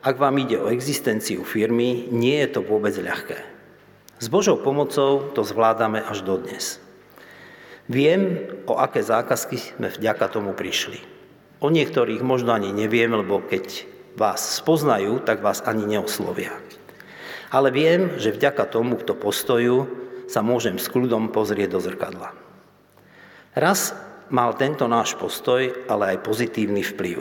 ak 0.00 0.16
vám 0.16 0.40
ide 0.40 0.56
o 0.56 0.72
existenciu 0.72 1.44
firmy, 1.44 2.08
nie 2.08 2.40
je 2.40 2.56
to 2.56 2.60
vôbec 2.64 2.96
ľahké. 2.96 3.36
S 4.16 4.32
Božou 4.32 4.56
pomocou 4.56 5.28
to 5.36 5.44
zvládame 5.44 6.00
až 6.00 6.24
dodnes. 6.24 6.80
Viem, 7.84 8.48
o 8.64 8.80
aké 8.80 9.04
zákazky 9.04 9.76
sme 9.76 9.92
vďaka 9.92 10.32
tomu 10.32 10.56
prišli. 10.56 11.04
O 11.60 11.68
niektorých 11.68 12.24
možno 12.24 12.56
ani 12.56 12.72
neviem, 12.72 13.12
lebo 13.12 13.44
keď 13.44 13.84
vás 14.16 14.60
spoznajú, 14.60 15.20
tak 15.20 15.44
vás 15.44 15.60
ani 15.68 15.84
neoslovia. 15.84 16.56
Ale 17.52 17.68
viem, 17.68 18.16
že 18.16 18.32
vďaka 18.32 18.72
tomuto 18.72 19.12
postoju 19.12 19.84
sa 20.26 20.40
môžem 20.40 20.80
s 20.80 20.88
kľudom 20.88 21.28
pozrieť 21.28 21.76
do 21.76 21.80
zrkadla. 21.84 22.32
Raz 23.52 23.92
mal 24.32 24.56
tento 24.56 24.88
náš 24.88 25.12
postoj 25.14 25.68
ale 25.86 26.16
aj 26.16 26.24
pozitívny 26.24 26.80
vplyv. 26.80 27.20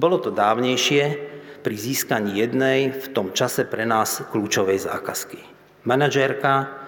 Bolo 0.00 0.16
to 0.16 0.32
dávnejšie 0.32 1.28
pri 1.60 1.76
získaní 1.76 2.40
jednej 2.40 2.88
v 2.88 3.06
tom 3.12 3.36
čase 3.36 3.68
pre 3.68 3.84
nás 3.84 4.24
kľúčovej 4.32 4.80
zákazky. 4.80 5.44
Manažérka, 5.84 6.79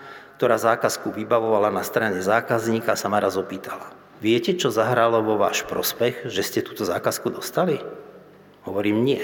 ktorá 0.43 0.59
zákazku 0.59 1.15
vybavovala 1.15 1.71
na 1.71 1.87
strane 1.87 2.19
zákazníka, 2.19 2.99
sa 2.99 3.07
ma 3.07 3.23
raz 3.23 3.39
opýtala. 3.39 3.95
Viete, 4.19 4.59
čo 4.59 4.75
zahralo 4.75 5.23
vo 5.23 5.39
váš 5.39 5.63
prospech, 5.63 6.27
že 6.27 6.43
ste 6.43 6.67
túto 6.67 6.83
zákazku 6.83 7.31
dostali? 7.31 7.79
Hovorím 8.67 9.07
nie. 9.07 9.23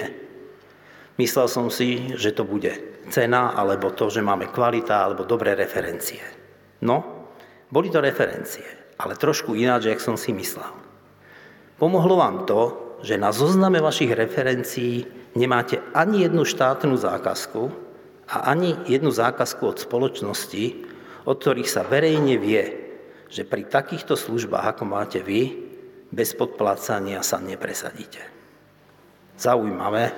Myslel 1.19 1.51
som 1.51 1.67
si, 1.67 2.15
že 2.15 2.31
to 2.31 2.47
bude 2.47 2.71
cena, 3.11 3.51
alebo 3.51 3.91
to, 3.91 4.07
že 4.07 4.23
máme 4.23 4.47
kvalita, 4.47 5.03
alebo 5.03 5.27
dobré 5.27 5.59
referencie. 5.59 6.23
No, 6.79 7.27
boli 7.67 7.91
to 7.91 7.99
referencie 7.99 8.79
ale 8.99 9.15
trošku 9.15 9.55
ináč, 9.55 9.87
jak 9.87 10.03
som 10.03 10.19
si 10.19 10.35
myslel. 10.35 10.67
Pomohlo 11.79 12.19
vám 12.19 12.43
to, 12.43 12.75
že 12.99 13.15
na 13.15 13.31
zozname 13.31 13.79
vašich 13.79 14.11
referencií 14.11 15.07
nemáte 15.39 15.79
ani 15.95 16.27
jednu 16.27 16.43
štátnu 16.43 16.99
zákazku 16.99 17.71
a 18.27 18.51
ani 18.51 18.75
jednu 18.91 19.07
zákazku 19.07 19.63
od 19.63 19.79
spoločnosti, 19.79 20.88
od 21.25 21.35
ktorých 21.39 21.69
sa 21.69 21.87
verejne 21.87 22.35
vie, 22.39 22.63
že 23.29 23.45
pri 23.45 23.67
takýchto 23.69 24.17
službách, 24.17 24.75
ako 24.75 24.83
máte 24.89 25.21
vy, 25.21 25.69
bez 26.09 26.33
podplácania 26.33 27.21
sa 27.21 27.37
nepresadíte. 27.37 28.21
Zaujímavé. 29.37 30.11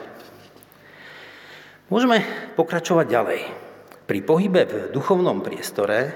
Môžeme 1.91 2.23
pokračovať 2.55 3.05
ďalej. 3.11 3.41
Pri 4.07 4.19
pohybe 4.23 4.61
v 4.63 4.75
duchovnom 4.95 5.43
priestore 5.43 6.15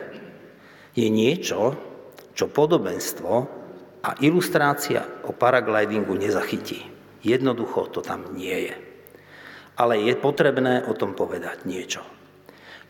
je 0.96 1.12
niečo, 1.12 1.76
čo 2.32 2.48
podobenstvo 2.48 3.32
a 4.04 4.10
ilustrácia 4.24 5.04
o 5.28 5.36
paraglidingu 5.36 6.16
nezachytí. 6.16 6.88
Jednoducho 7.20 7.92
to 7.92 8.00
tam 8.00 8.32
nie 8.32 8.72
je. 8.72 8.76
Ale 9.76 10.00
je 10.00 10.16
potrebné 10.16 10.88
o 10.88 10.96
tom 10.96 11.12
povedať 11.12 11.68
niečo. 11.68 12.15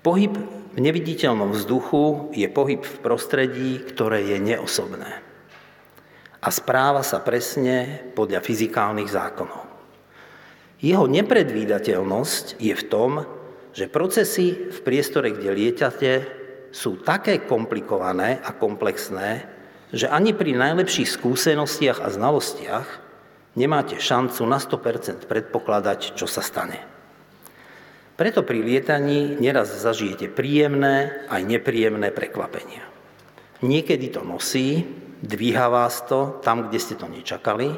Pohyb 0.05 0.37
v 0.77 0.79
neviditeľnom 0.85 1.49
vzduchu 1.49 2.29
je 2.37 2.45
pohyb 2.45 2.85
v 2.85 2.95
prostredí, 3.01 3.81
ktoré 3.81 4.21
je 4.21 4.37
neosobné. 4.37 5.25
A 6.45 6.53
správa 6.53 7.01
sa 7.01 7.25
presne 7.25 8.05
podľa 8.13 8.45
fyzikálnych 8.45 9.09
zákonov. 9.09 9.65
Jeho 10.77 11.09
nepredvídateľnosť 11.09 12.61
je 12.61 12.73
v 12.77 12.83
tom, 12.85 13.25
že 13.73 13.89
procesy 13.89 14.69
v 14.69 14.79
priestore, 14.85 15.33
kde 15.33 15.49
lietate, 15.49 16.13
sú 16.69 17.01
také 17.01 17.41
komplikované 17.41 18.37
a 18.45 18.53
komplexné, 18.53 19.49
že 19.89 20.05
ani 20.05 20.37
pri 20.37 20.53
najlepších 20.53 21.17
skúsenostiach 21.17 21.97
a 21.97 22.13
znalostiach 22.13 22.87
nemáte 23.57 23.97
šancu 23.97 24.45
na 24.45 24.61
100% 24.61 25.25
predpokladať, 25.25 26.13
čo 26.13 26.29
sa 26.29 26.45
stane. 26.45 26.94
Preto 28.15 28.47
pri 28.47 28.63
lietaní 28.63 29.35
neraz 29.43 29.75
zažijete 29.75 30.31
príjemné 30.31 31.27
aj 31.27 31.41
nepríjemné 31.43 32.15
prekvapenia. 32.15 32.87
Niekedy 33.59 34.07
to 34.15 34.23
nosí, 34.23 34.87
dvíha 35.19 35.67
vás 35.67 35.99
to 36.07 36.39
tam, 36.39 36.71
kde 36.71 36.79
ste 36.79 36.95
to 36.95 37.11
nečakali 37.11 37.75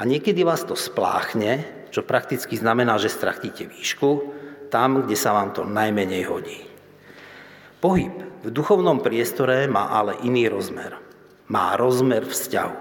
a 0.00 0.02
niekedy 0.08 0.40
vás 0.40 0.64
to 0.64 0.72
spláchne, 0.72 1.68
čo 1.92 2.00
prakticky 2.00 2.56
znamená, 2.56 2.96
že 2.96 3.12
stratíte 3.12 3.68
výšku, 3.68 4.32
tam, 4.72 5.04
kde 5.04 5.16
sa 5.20 5.36
vám 5.36 5.52
to 5.52 5.68
najmenej 5.68 6.24
hodí. 6.28 6.60
Pohyb 7.84 8.12
v 8.40 8.48
duchovnom 8.48 9.04
priestore 9.04 9.68
má 9.68 9.92
ale 9.92 10.16
iný 10.24 10.48
rozmer. 10.48 10.96
Má 11.52 11.76
rozmer 11.76 12.24
vzťahu. 12.24 12.78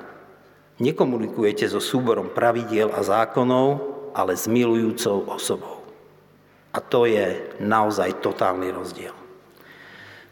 Nekomunikujete 0.79 1.67
so 1.67 1.83
súborom 1.83 2.31
pravidiel 2.31 2.95
a 2.95 3.03
zákonov, 3.03 3.67
ale 4.15 4.39
s 4.39 4.47
milujúcou 4.47 5.27
osobou. 5.27 5.76
A 6.77 6.79
to 6.79 7.09
je 7.09 7.57
naozaj 7.57 8.21
totálny 8.21 8.69
rozdiel. 8.69 9.17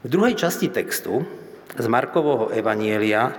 V 0.06 0.08
druhej 0.14 0.38
časti 0.38 0.70
textu 0.70 1.26
z 1.74 1.86
Markového 1.89 2.54
evanielia 2.54 3.34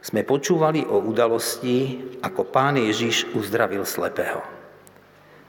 sme 0.00 0.24
počúvali 0.24 0.80
o 0.88 1.04
udalosti, 1.04 2.00
ako 2.24 2.48
pán 2.48 2.80
Ježiš 2.80 3.28
uzdravil 3.36 3.84
slepého. 3.84 4.40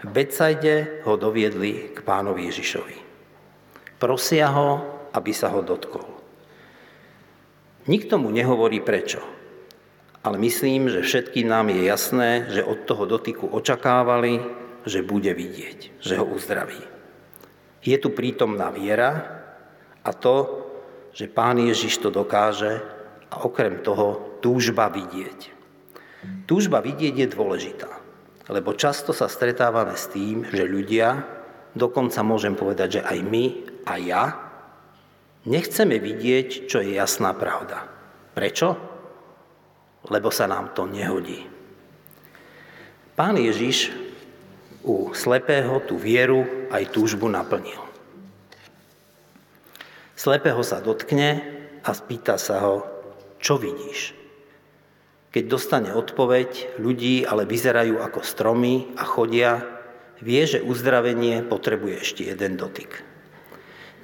V 0.04 0.12
Becajde 0.12 1.08
ho 1.08 1.16
doviedli 1.16 1.96
k 1.96 2.04
pánovi 2.04 2.52
Ježišovi. 2.52 2.98
Prosia 3.98 4.52
ho, 4.52 4.70
aby 5.16 5.32
sa 5.32 5.50
ho 5.50 5.64
dotkol. 5.64 6.06
Nikto 7.88 8.20
mu 8.20 8.28
nehovorí 8.30 8.84
prečo, 8.84 9.24
ale 10.22 10.36
myslím, 10.44 10.92
že 10.92 11.08
všetkým 11.08 11.48
nám 11.48 11.72
je 11.72 11.88
jasné, 11.88 12.30
že 12.52 12.68
od 12.68 12.84
toho 12.84 13.08
dotyku 13.08 13.48
očakávali, 13.48 14.44
že 14.84 15.00
bude 15.00 15.32
vidieť, 15.32 16.04
že 16.04 16.20
ho 16.20 16.28
uzdraví. 16.28 16.80
Je 17.82 17.98
tu 17.98 18.14
prítomná 18.14 18.74
viera 18.74 19.12
a 20.02 20.12
to, 20.12 20.66
že 21.14 21.30
Pán 21.30 21.58
Ježiš 21.62 22.02
to 22.02 22.10
dokáže 22.14 22.82
a 23.34 23.44
okrem 23.44 23.82
toho 23.82 24.40
túžba 24.42 24.90
vidieť. 24.90 25.56
Túžba 26.50 26.82
vidieť 26.82 27.14
je 27.14 27.28
dôležitá, 27.30 27.92
lebo 28.50 28.74
často 28.74 29.14
sa 29.14 29.30
stretávame 29.30 29.94
s 29.94 30.10
tým, 30.10 30.46
že 30.50 30.66
ľudia, 30.66 31.24
dokonca 31.78 32.20
môžem 32.26 32.58
povedať, 32.58 33.00
že 33.00 33.06
aj 33.06 33.20
my 33.24 33.46
a 33.88 33.94
ja, 34.02 34.24
Nechceme 35.48 35.96
vidieť, 35.96 36.68
čo 36.68 36.84
je 36.84 37.00
jasná 37.00 37.32
pravda. 37.32 37.88
Prečo? 38.36 38.76
Lebo 40.12 40.28
sa 40.28 40.44
nám 40.44 40.76
to 40.76 40.84
nehodí. 40.84 41.48
Pán 43.16 43.40
Ježiš 43.40 43.96
u 44.88 45.12
slepého 45.12 45.84
tú 45.84 46.00
vieru 46.00 46.48
aj 46.72 46.96
túžbu 46.96 47.28
naplnil. 47.28 47.84
Slepého 50.16 50.64
sa 50.64 50.80
dotkne 50.80 51.44
a 51.84 51.92
spýta 51.92 52.40
sa 52.40 52.64
ho, 52.64 52.88
čo 53.38 53.60
vidíš? 53.60 54.16
Keď 55.30 55.44
dostane 55.46 55.92
odpoveď, 55.92 56.80
ľudí 56.80 57.28
ale 57.28 57.44
vyzerajú 57.46 58.00
ako 58.00 58.24
stromy 58.24 58.96
a 58.98 59.04
chodia, 59.04 59.62
vie, 60.24 60.42
že 60.48 60.64
uzdravenie 60.64 61.46
potrebuje 61.46 61.96
ešte 62.02 62.22
jeden 62.26 62.58
dotyk. 62.58 63.06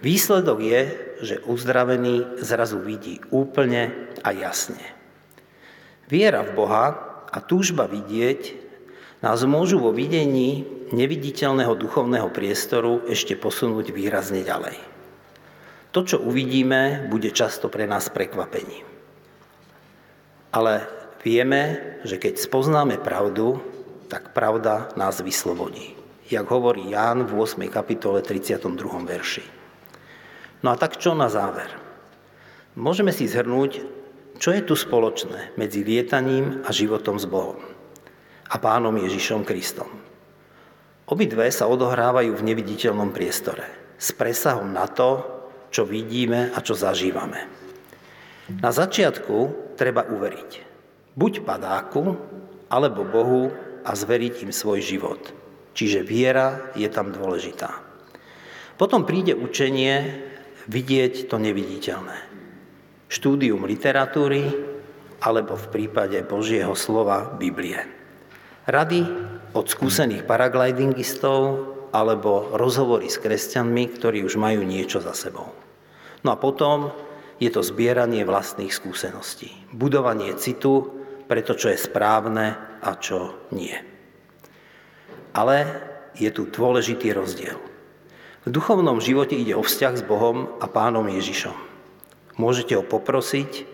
Výsledok 0.04 0.60
je, 0.62 0.82
že 1.24 1.36
uzdravený 1.48 2.44
zrazu 2.44 2.78
vidí 2.84 3.24
úplne 3.32 4.12
a 4.20 4.36
jasne. 4.36 4.84
Viera 6.12 6.44
v 6.44 6.52
Boha 6.54 6.86
a 7.32 7.38
túžba 7.40 7.88
vidieť 7.88 8.63
nás 9.24 9.40
môžu 9.48 9.80
vo 9.80 9.96
videní 9.96 10.68
neviditeľného 10.92 11.80
duchovného 11.80 12.28
priestoru 12.28 13.08
ešte 13.08 13.40
posunúť 13.40 13.96
výrazne 13.96 14.44
ďalej. 14.44 14.76
To, 15.96 16.04
čo 16.04 16.20
uvidíme, 16.20 17.08
bude 17.08 17.32
často 17.32 17.72
pre 17.72 17.88
nás 17.88 18.12
prekvapením. 18.12 18.84
Ale 20.52 20.84
vieme, 21.24 21.96
že 22.04 22.20
keď 22.20 22.36
spoznáme 22.36 23.00
pravdu, 23.00 23.64
tak 24.12 24.36
pravda 24.36 24.92
nás 25.00 25.24
vyslobodí. 25.24 25.96
Jak 26.28 26.46
hovorí 26.52 26.92
Ján 26.92 27.24
v 27.24 27.32
8. 27.40 27.64
kapitole 27.72 28.20
32. 28.20 28.76
verši. 29.08 29.46
No 30.62 30.74
a 30.74 30.76
tak 30.76 31.00
čo 31.00 31.16
na 31.16 31.32
záver? 31.32 31.72
Môžeme 32.76 33.14
si 33.16 33.30
zhrnúť, 33.30 33.86
čo 34.42 34.50
je 34.52 34.62
tu 34.66 34.74
spoločné 34.74 35.56
medzi 35.56 35.86
lietaním 35.86 36.66
a 36.66 36.74
životom 36.74 37.22
s 37.22 37.30
Bohom 37.30 37.73
a 38.54 38.56
pánom 38.62 38.94
Ježišom 38.94 39.42
Kristom. 39.42 39.90
Obidve 41.10 41.50
sa 41.50 41.66
odohrávajú 41.66 42.38
v 42.38 42.46
neviditeľnom 42.54 43.10
priestore 43.10 43.66
s 43.98 44.14
presahom 44.14 44.70
na 44.70 44.86
to, 44.86 45.26
čo 45.74 45.90
vidíme 45.90 46.54
a 46.54 46.62
čo 46.62 46.78
zažívame. 46.78 47.50
Na 48.62 48.70
začiatku 48.70 49.74
treba 49.74 50.06
uveriť. 50.06 50.52
Buď 51.18 51.42
padáku, 51.42 52.14
alebo 52.70 53.02
Bohu 53.06 53.50
a 53.82 53.92
zveriť 53.94 54.46
im 54.46 54.52
svoj 54.54 54.86
život. 54.86 55.22
Čiže 55.74 56.06
viera 56.06 56.70
je 56.78 56.86
tam 56.94 57.10
dôležitá. 57.10 57.74
Potom 58.78 59.06
príde 59.06 59.34
učenie 59.34 60.22
vidieť 60.70 61.30
to 61.30 61.42
neviditeľné. 61.42 62.18
Štúdium 63.10 63.66
literatúry 63.66 64.50
alebo 65.22 65.58
v 65.58 65.68
prípade 65.70 66.18
Božieho 66.26 66.74
slova 66.74 67.34
Biblie. 67.38 68.03
Rady 68.64 69.04
od 69.52 69.68
skúsených 69.68 70.24
paraglidingistov 70.24 71.68
alebo 71.92 72.56
rozhovory 72.56 73.12
s 73.12 73.20
kresťanmi, 73.20 73.92
ktorí 74.00 74.24
už 74.24 74.40
majú 74.40 74.64
niečo 74.64 75.04
za 75.04 75.12
sebou. 75.12 75.52
No 76.24 76.32
a 76.32 76.40
potom 76.40 76.96
je 77.44 77.52
to 77.52 77.60
zbieranie 77.60 78.24
vlastných 78.24 78.72
skúseností. 78.72 79.52
Budovanie 79.76 80.32
citu 80.40 80.96
pre 81.28 81.44
to, 81.44 81.60
čo 81.60 81.76
je 81.76 81.78
správne 81.78 82.56
a 82.80 82.92
čo 82.96 83.36
nie. 83.52 83.76
Ale 85.36 85.68
je 86.16 86.32
tu 86.32 86.48
dôležitý 86.48 87.12
rozdiel. 87.12 87.60
V 88.44 88.50
duchovnom 88.50 89.04
živote 89.04 89.36
ide 89.36 89.60
o 89.60 89.64
vzťah 89.64 89.94
s 90.00 90.08
Bohom 90.08 90.56
a 90.64 90.72
pánom 90.72 91.04
Ježišom. 91.12 91.56
Môžete 92.40 92.80
ho 92.80 92.84
poprosiť, 92.88 93.68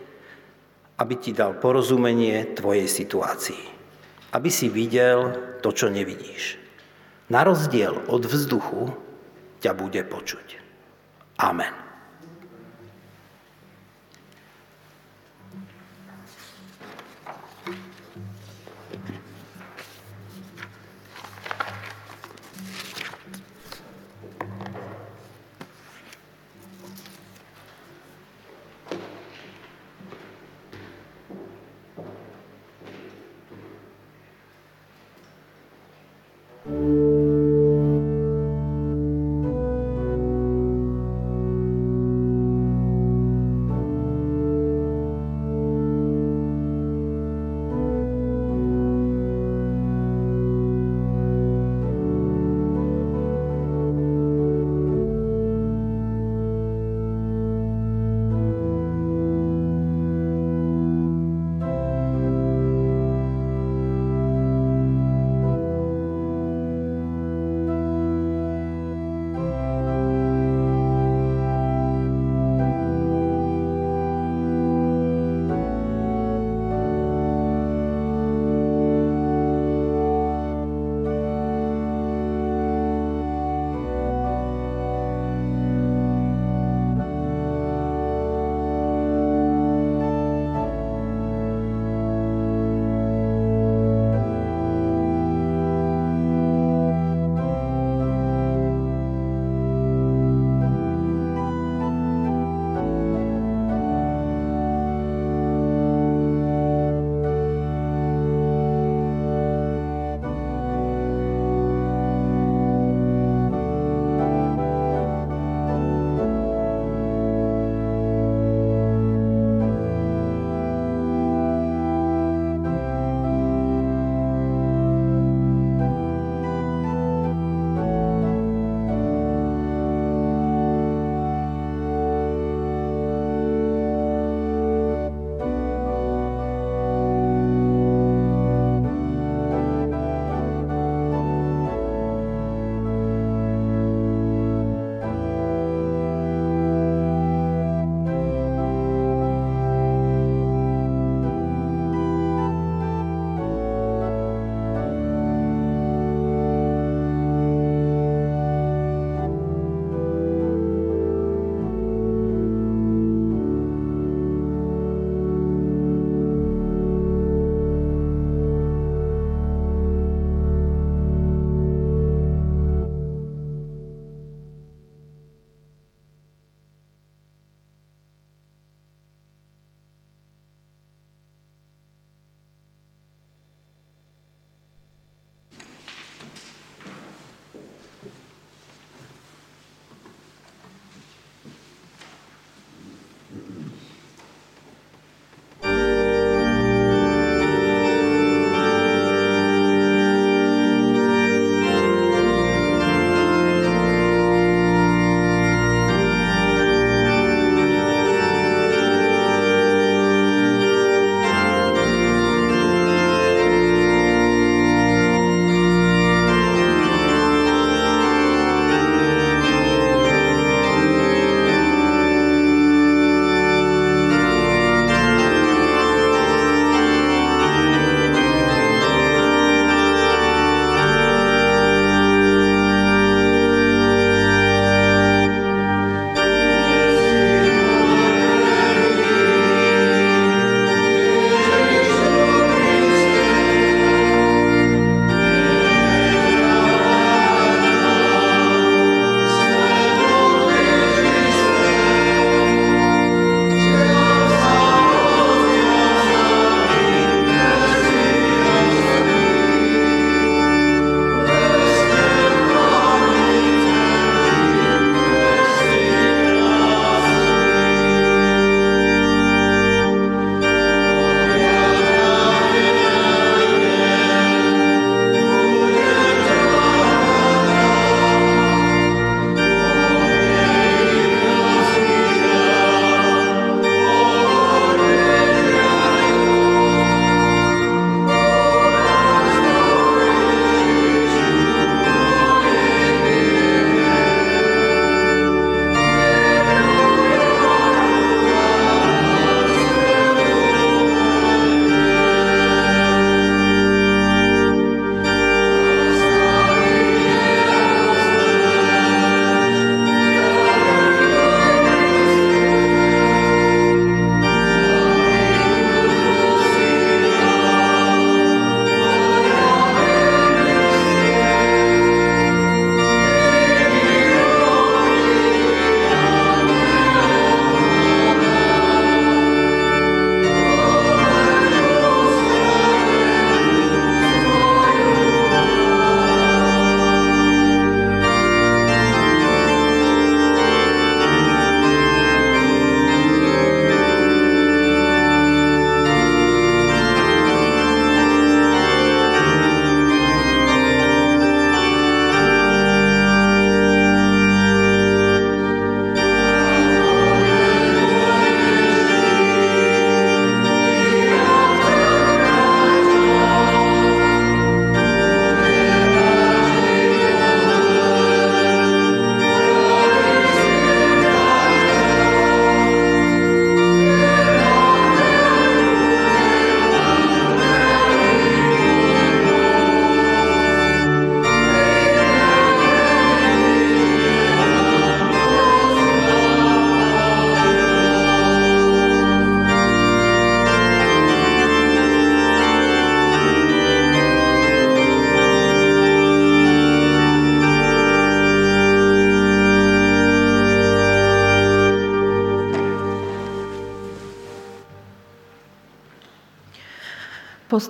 aby 0.98 1.14
ti 1.14 1.30
dal 1.30 1.62
porozumenie 1.62 2.58
tvojej 2.58 2.90
situácii 2.90 3.79
aby 4.34 4.50
si 4.54 4.70
videl 4.70 5.34
to, 5.66 5.74
čo 5.74 5.90
nevidíš. 5.90 6.62
Na 7.30 7.46
rozdiel 7.46 8.10
od 8.10 8.26
vzduchu 8.26 8.94
ťa 9.62 9.72
bude 9.78 10.02
počuť. 10.06 10.48
Amen. 11.40 11.89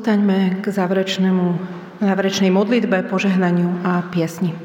Postaňme 0.09 0.65
k 0.65 0.73
záverečnému, 0.73 1.45
záverečnej 2.01 2.49
modlitbe, 2.49 3.05
požehnaniu 3.13 3.85
a 3.85 4.01
piesni. 4.09 4.57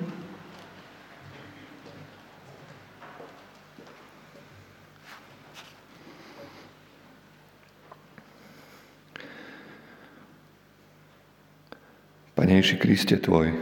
Panejší 12.33 12.81
Kriste, 12.81 13.21
Tvoj 13.21 13.53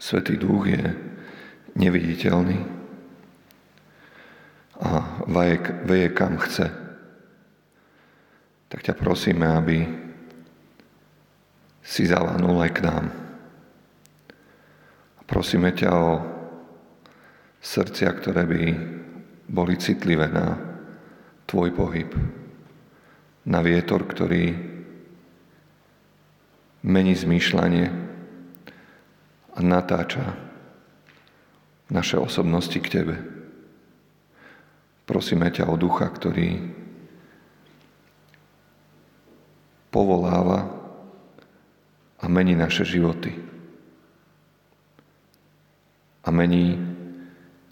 Svetý 0.00 0.40
Duch 0.40 0.64
je 0.64 0.96
neviditeľný 1.76 2.56
a 4.80 5.20
veje 5.84 6.08
kam 6.16 6.40
chce. 6.40 6.72
Tak 8.72 8.80
ťa 8.80 8.96
prosíme, 8.96 9.44
aby 9.44 10.07
si 11.88 12.04
zalanul 12.04 12.60
aj 12.60 12.70
k 12.76 12.84
nám. 12.84 13.04
Prosíme 15.24 15.72
ťa 15.72 15.88
o 15.88 16.10
srdcia, 17.64 18.12
ktoré 18.12 18.44
by 18.44 18.62
boli 19.48 19.80
citlivé 19.80 20.28
na 20.28 20.52
tvoj 21.48 21.72
pohyb, 21.72 22.12
na 23.48 23.64
vietor, 23.64 24.04
ktorý 24.04 24.52
mení 26.84 27.16
zmýšľanie 27.16 27.86
a 29.56 29.60
natáča 29.64 30.36
naše 31.88 32.20
osobnosti 32.20 32.76
k 32.76 32.92
Tebe. 33.00 33.16
Prosíme 35.08 35.48
ťa 35.48 35.72
o 35.72 35.80
ducha, 35.80 36.04
ktorý 36.12 36.60
povoláva 39.88 40.67
a 42.28 42.30
mení 42.30 42.52
naše 42.52 42.84
životy. 42.84 43.32
A 46.20 46.28
mení 46.28 46.76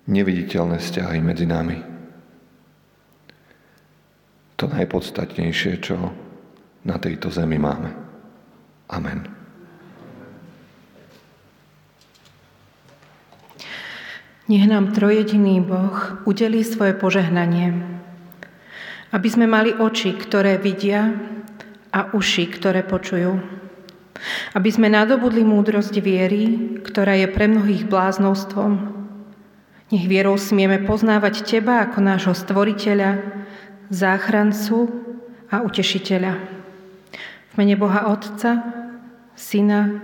neviditeľné 0.09 0.81
vzťahy 0.81 1.21
medzi 1.21 1.45
nami. 1.45 1.77
To 4.57 4.65
najpodstatnejšie, 4.65 5.73
čo 5.85 6.01
na 6.89 6.97
tejto 6.97 7.29
zemi 7.29 7.61
máme. 7.61 7.93
Amen. 8.89 9.29
Nech 14.49 14.65
nám 14.65 14.97
trojediný 14.97 15.61
Boh 15.61 16.25
udelí 16.25 16.65
svoje 16.65 16.97
požehnanie, 16.97 17.77
aby 19.13 19.29
sme 19.29 19.45
mali 19.45 19.77
oči, 19.77 20.17
ktoré 20.17 20.57
vidia 20.57 21.13
a 21.93 22.09
uši, 22.17 22.45
ktoré 22.49 22.81
počujú 22.87 23.66
aby 24.55 24.71
sme 24.73 24.89
nadobudli 24.89 25.45
múdrosť 25.45 25.95
viery, 26.01 26.79
ktorá 26.83 27.17
je 27.19 27.29
pre 27.31 27.47
mnohých 27.51 27.87
bláznostvom. 27.89 28.97
Nech 29.93 30.05
vierou 30.11 30.35
smieme 30.35 30.83
poznávať 30.83 31.47
Teba 31.47 31.87
ako 31.87 31.99
nášho 32.03 32.35
stvoriteľa, 32.35 33.23
záchrancu 33.87 34.91
a 35.47 35.63
utešiteľa. 35.63 36.33
V 37.51 37.55
mene 37.55 37.79
Boha 37.79 38.11
Otca, 38.11 38.67
Syna 39.39 39.95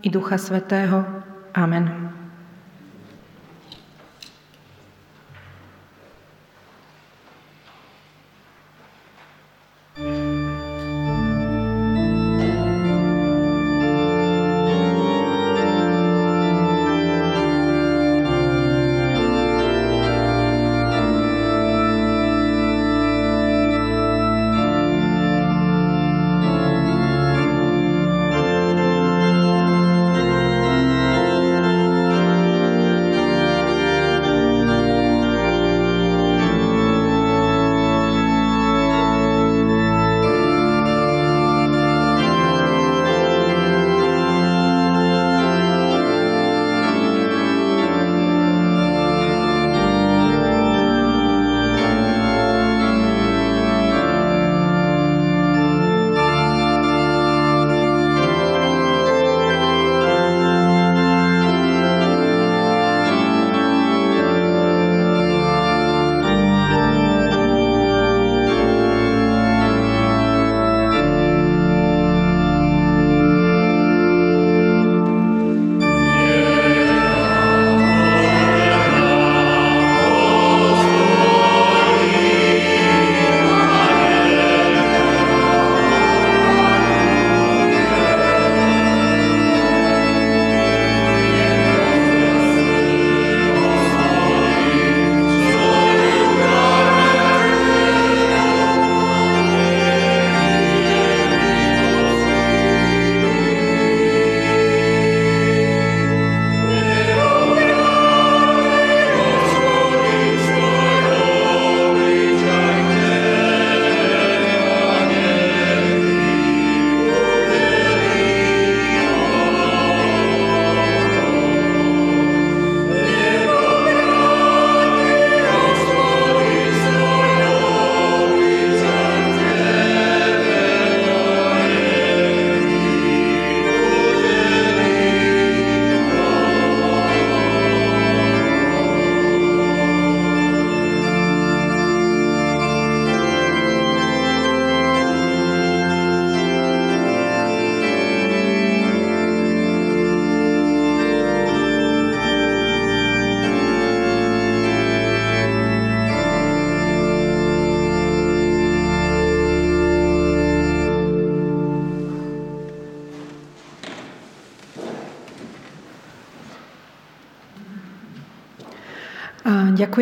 i 0.00 0.08
Ducha 0.08 0.40
Svetého. 0.40 1.04
Amen. 1.52 2.05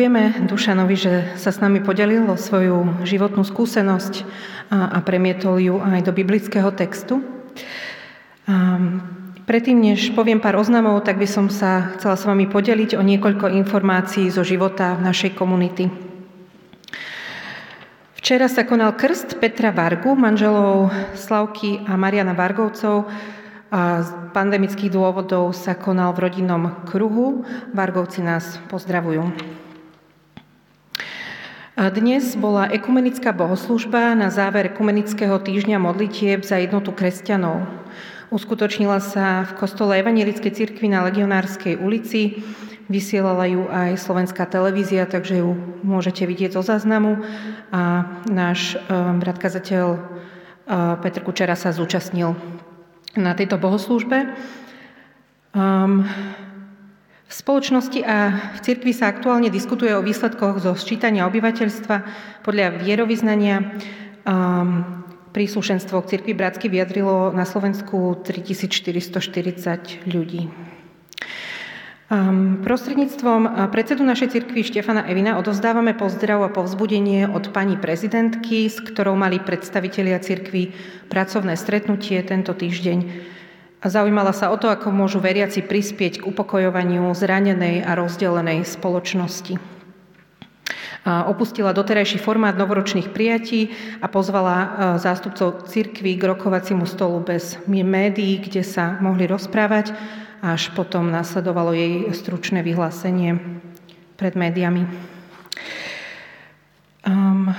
Ďakujeme 0.05 0.45
Dušanovi, 0.45 0.93
že 1.01 1.13
sa 1.33 1.49
s 1.49 1.57
nami 1.57 1.81
podelil 1.81 2.29
o 2.29 2.37
svoju 2.37 3.01
životnú 3.09 3.41
skúsenosť 3.41 4.21
a, 4.69 4.93
a 4.93 4.99
premietol 5.01 5.57
ju 5.57 5.81
aj 5.81 6.05
do 6.05 6.13
biblického 6.13 6.69
textu. 6.77 7.25
A 8.45 8.77
predtým, 9.49 9.81
než 9.81 10.13
poviem 10.13 10.37
pár 10.37 10.61
oznamov, 10.61 11.01
tak 11.09 11.17
by 11.17 11.25
som 11.25 11.49
sa 11.49 11.97
chcela 11.97 12.21
s 12.21 12.29
vami 12.29 12.45
podeliť 12.45 12.93
o 12.93 13.01
niekoľko 13.01 13.49
informácií 13.49 14.29
zo 14.29 14.45
života 14.45 14.93
v 14.93 15.09
našej 15.09 15.33
komunity. 15.33 15.89
Včera 18.13 18.45
sa 18.45 18.61
konal 18.61 18.93
krst 18.93 19.41
Petra 19.41 19.73
Vargu, 19.73 20.13
manželov 20.13 20.93
Slavky 21.17 21.81
a 21.81 21.97
Mariana 21.97 22.37
Vargovcov. 22.37 23.09
A 23.73 24.05
z 24.05 24.09
pandemických 24.37 24.93
dôvodov 24.93 25.49
sa 25.57 25.73
konal 25.73 26.13
v 26.13 26.29
rodinnom 26.29 26.85
kruhu. 26.85 27.41
Vargovci 27.73 28.21
nás 28.21 28.61
pozdravujú. 28.69 29.64
Dnes 31.75 32.39
bola 32.39 32.71
ekumenická 32.71 33.35
bohoslužba 33.35 34.15
na 34.15 34.31
záver 34.31 34.71
ekumenického 34.71 35.35
týždňa 35.43 35.75
modlitieb 35.75 36.47
za 36.47 36.55
jednotu 36.55 36.95
kresťanov. 36.95 37.67
Uskutočnila 38.31 39.03
sa 39.03 39.43
v 39.43 39.59
kostole 39.59 39.99
Evangelickej 39.99 40.55
cirkvi 40.55 40.87
na 40.87 41.03
Legionárskej 41.03 41.75
ulici 41.75 42.41
Vysielala 42.85 43.49
ju 43.49 43.65
aj 43.65 43.97
slovenská 43.97 44.45
televízia, 44.45 45.09
takže 45.09 45.41
ju 45.41 45.57
môžete 45.81 46.29
vidieť 46.29 46.53
zo 46.53 46.61
záznamu. 46.61 47.17
A 47.73 48.05
náš 48.29 48.77
eh, 48.77 48.93
brat 49.17 49.41
kazateľ 49.41 49.85
eh, 49.97 49.99
Petr 51.01 51.25
Kučera 51.25 51.57
sa 51.57 51.73
zúčastnil 51.73 52.37
na 53.17 53.33
tejto 53.33 53.57
bohoslúžbe. 53.57 54.37
Um, 55.55 56.05
v 57.25 57.33
spoločnosti 57.33 57.99
a 58.05 58.17
v 58.53 58.59
cirkvi 58.61 58.93
sa 58.93 59.09
aktuálne 59.09 59.49
diskutuje 59.49 59.89
o 59.97 60.05
výsledkoch 60.05 60.61
zo 60.61 60.77
sčítania 60.77 61.25
obyvateľstva 61.25 61.95
podľa 62.45 62.77
vierovýznania. 62.85 63.75
Um, 64.25 65.05
príslušenstvo 65.35 65.99
k 65.99 66.09
cirkvi 66.15 66.31
Bratsky 66.31 66.71
vyjadrilo 66.71 67.35
na 67.35 67.43
Slovensku 67.43 68.23
3440 68.23 70.07
ľudí. 70.07 70.47
Prostredníctvom 72.63 73.67
predsedu 73.73 74.05
našej 74.05 74.37
cirkvi 74.37 74.61
Štefana 74.61 75.09
Evina 75.09 75.41
odovzdávame 75.41 75.97
pozdrav 75.97 76.45
a 76.45 76.53
povzbudenie 76.53 77.25
od 77.25 77.49
pani 77.49 77.81
prezidentky, 77.81 78.69
s 78.69 78.77
ktorou 78.77 79.17
mali 79.17 79.41
predstavitelia 79.41 80.21
cirkvi 80.21 80.69
pracovné 81.09 81.57
stretnutie 81.57 82.21
tento 82.21 82.53
týždeň. 82.53 83.33
A 83.85 83.93
zaujímala 83.93 84.33
sa 84.33 84.49
o 84.49 84.57
to, 84.57 84.65
ako 84.65 84.89
môžu 84.89 85.21
veriaci 85.21 85.61
prispieť 85.61 86.25
k 86.25 86.27
upokojovaniu 86.27 87.05
zranenej 87.13 87.85
a 87.85 87.93
rozdelenej 87.93 88.65
spoločnosti. 88.65 89.61
Opustila 91.05 91.69
doterajší 91.69 92.17
formát 92.17 92.57
novoročných 92.57 93.13
prijatí 93.13 93.69
a 94.01 94.09
pozvala 94.09 94.57
zástupcov 94.97 95.69
cirkvi 95.69 96.17
k 96.17 96.33
rokovaciemu 96.33 96.89
stolu 96.89 97.21
bez 97.21 97.61
médií, 97.69 98.41
kde 98.41 98.65
sa 98.65 98.97
mohli 99.05 99.29
rozprávať 99.29 99.93
až 100.41 100.73
potom 100.73 101.13
nasledovalo 101.13 101.77
jej 101.77 102.09
stručné 102.13 102.65
vyhlásenie 102.65 103.37
pred 104.17 104.33
médiami. 104.33 104.85
Um, 107.05 107.53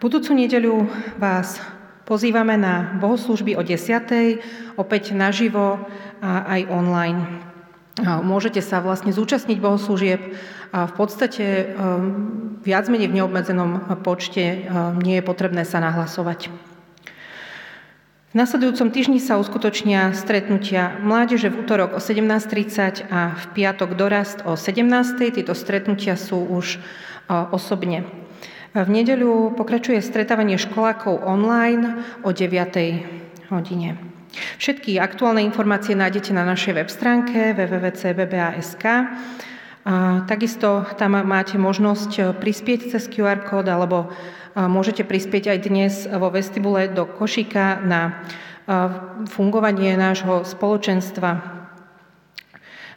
budúcu 0.00 0.32
nedeľu 0.32 0.88
vás 1.20 1.60
pozývame 2.06 2.54
na 2.54 2.96
bohoslužby 3.02 3.58
o 3.58 3.62
10. 3.66 4.78
opäť 4.78 5.12
naživo 5.12 5.82
a 6.22 6.46
aj 6.56 6.60
online. 6.70 7.22
Môžete 8.06 8.60
sa 8.60 8.84
vlastne 8.84 9.10
zúčastniť 9.10 9.58
bohoslúžieb 9.58 10.20
a 10.68 10.84
v 10.84 10.92
podstate 10.94 11.72
um, 11.72 12.60
viac 12.60 12.92
menej 12.92 13.08
v 13.08 13.16
neobmedzenom 13.20 14.02
počte 14.04 14.68
um, 14.68 15.00
nie 15.00 15.16
je 15.16 15.24
potrebné 15.24 15.64
sa 15.64 15.80
nahlasovať. 15.80 16.52
V 18.30 18.34
nasledujúcom 18.36 18.92
týždni 18.92 19.16
sa 19.16 19.40
uskutočnia 19.40 20.12
stretnutia 20.12 21.00
mládeže 21.00 21.48
v 21.48 21.64
útorok 21.64 21.96
o 21.96 22.00
17.30 22.04 23.08
a 23.08 23.32
v 23.32 23.44
piatok 23.56 23.96
dorast 23.96 24.44
o 24.44 24.60
17.00. 24.60 25.40
Tieto 25.40 25.56
stretnutia 25.56 26.20
sú 26.20 26.44
už 26.44 26.76
osobne. 27.32 28.04
V 28.76 28.88
nedeľu 28.92 29.56
pokračuje 29.56 30.04
stretávanie 30.04 30.60
školákov 30.60 31.24
online 31.24 32.04
o 32.20 32.28
9. 32.28 33.48
hodine. 33.48 33.96
Všetky 34.60 35.00
aktuálne 35.00 35.40
informácie 35.40 35.96
nájdete 35.96 36.36
na 36.36 36.44
našej 36.44 36.76
web 36.76 36.92
stránke 36.92 37.56
www.cbb.sk. 37.56 38.84
Takisto 40.28 40.84
tam 41.00 41.16
máte 41.24 41.56
možnosť 41.56 42.36
prispieť 42.36 42.92
cez 42.92 43.08
QR 43.08 43.48
kód 43.48 43.64
alebo 43.64 44.12
Môžete 44.56 45.04
prispieť 45.04 45.52
aj 45.52 45.58
dnes 45.68 45.94
vo 46.08 46.32
vestibule 46.32 46.88
do 46.88 47.04
košíka 47.04 47.84
na 47.84 48.24
fungovanie 49.28 49.92
nášho 50.00 50.48
spoločenstva. 50.48 51.44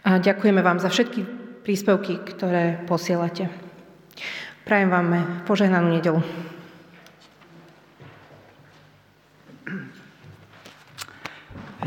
Ďakujeme 0.07 0.63
vám 0.63 0.80
za 0.80 0.88
všetky 0.88 1.27
príspevky, 1.67 2.23
ktoré 2.23 2.80
posielate. 2.88 3.51
Prajem 4.68 4.89
vám 4.89 5.07
požehnanú 5.45 5.91
nedelu. 5.91 6.22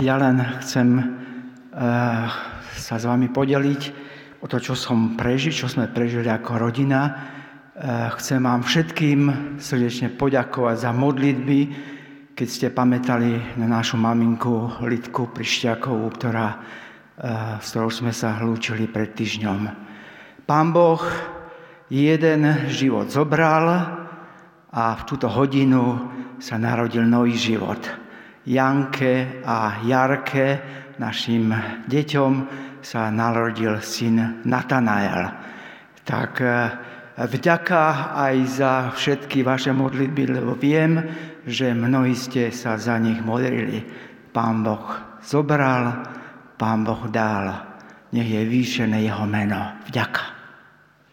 Ja 0.00 0.16
len 0.16 0.40
chcem 0.64 0.88
uh, 0.96 2.26
sa 2.76 2.94
s 2.96 3.04
vami 3.04 3.28
podeliť 3.28 3.82
o 4.40 4.48
to, 4.48 4.58
čo 4.58 4.72
som 4.72 5.18
prežil, 5.18 5.52
čo 5.52 5.68
sme 5.68 5.92
prežili 5.92 6.32
ako 6.32 6.56
rodina 6.56 7.32
Eh, 7.72 8.10
chcem 8.20 8.44
vám 8.44 8.62
všetkým 8.62 9.20
srdečne 9.56 10.12
poďakovať 10.14 10.76
za 10.76 10.92
modlitby, 10.94 11.60
keď 12.36 12.48
ste 12.48 12.68
pamätali 12.68 13.58
na 13.58 13.64
našu 13.64 13.98
maminku 13.98 14.76
Lidku 14.84 15.32
Prišťakovú, 15.32 16.06
ktorá, 16.14 16.48
eh, 16.52 17.58
s 17.64 17.72
ktorou 17.74 17.88
sme 17.88 18.12
sa 18.12 18.38
hlúčili 18.38 18.86
pred 18.86 19.16
týždňom. 19.16 19.60
Pán 20.44 20.70
Boh 20.70 21.00
jeden 21.92 22.72
život 22.72 23.12
zobral 23.12 23.68
a 24.72 24.82
v 24.96 25.02
túto 25.04 25.28
hodinu 25.28 26.08
sa 26.40 26.56
narodil 26.56 27.04
nový 27.04 27.36
život. 27.36 27.84
Janke 28.48 29.44
a 29.44 29.84
Jarke, 29.84 30.46
našim 30.96 31.52
deťom, 31.84 32.32
sa 32.80 33.12
narodil 33.12 33.78
syn 33.84 34.42
Natanael. 34.48 35.20
Tak 36.02 36.32
eh, 36.40 36.56
Vďaka 37.12 38.16
aj 38.16 38.36
za 38.48 38.72
všetky 38.96 39.44
vaše 39.44 39.68
modlitby, 39.68 40.32
lebo 40.32 40.56
viem, 40.56 40.96
že 41.44 41.76
mnohí 41.76 42.16
ste 42.16 42.48
sa 42.48 42.80
za 42.80 42.96
nich 42.96 43.20
modlili. 43.20 43.84
Pán 44.32 44.64
Boh 44.64 45.20
zobral, 45.20 46.08
Pán 46.56 46.88
Boh 46.88 47.04
dal. 47.12 47.52
Nech 48.16 48.32
je 48.32 48.42
výšené 48.48 49.04
jeho 49.04 49.28
meno. 49.28 49.76
Vďaka. 49.92 50.31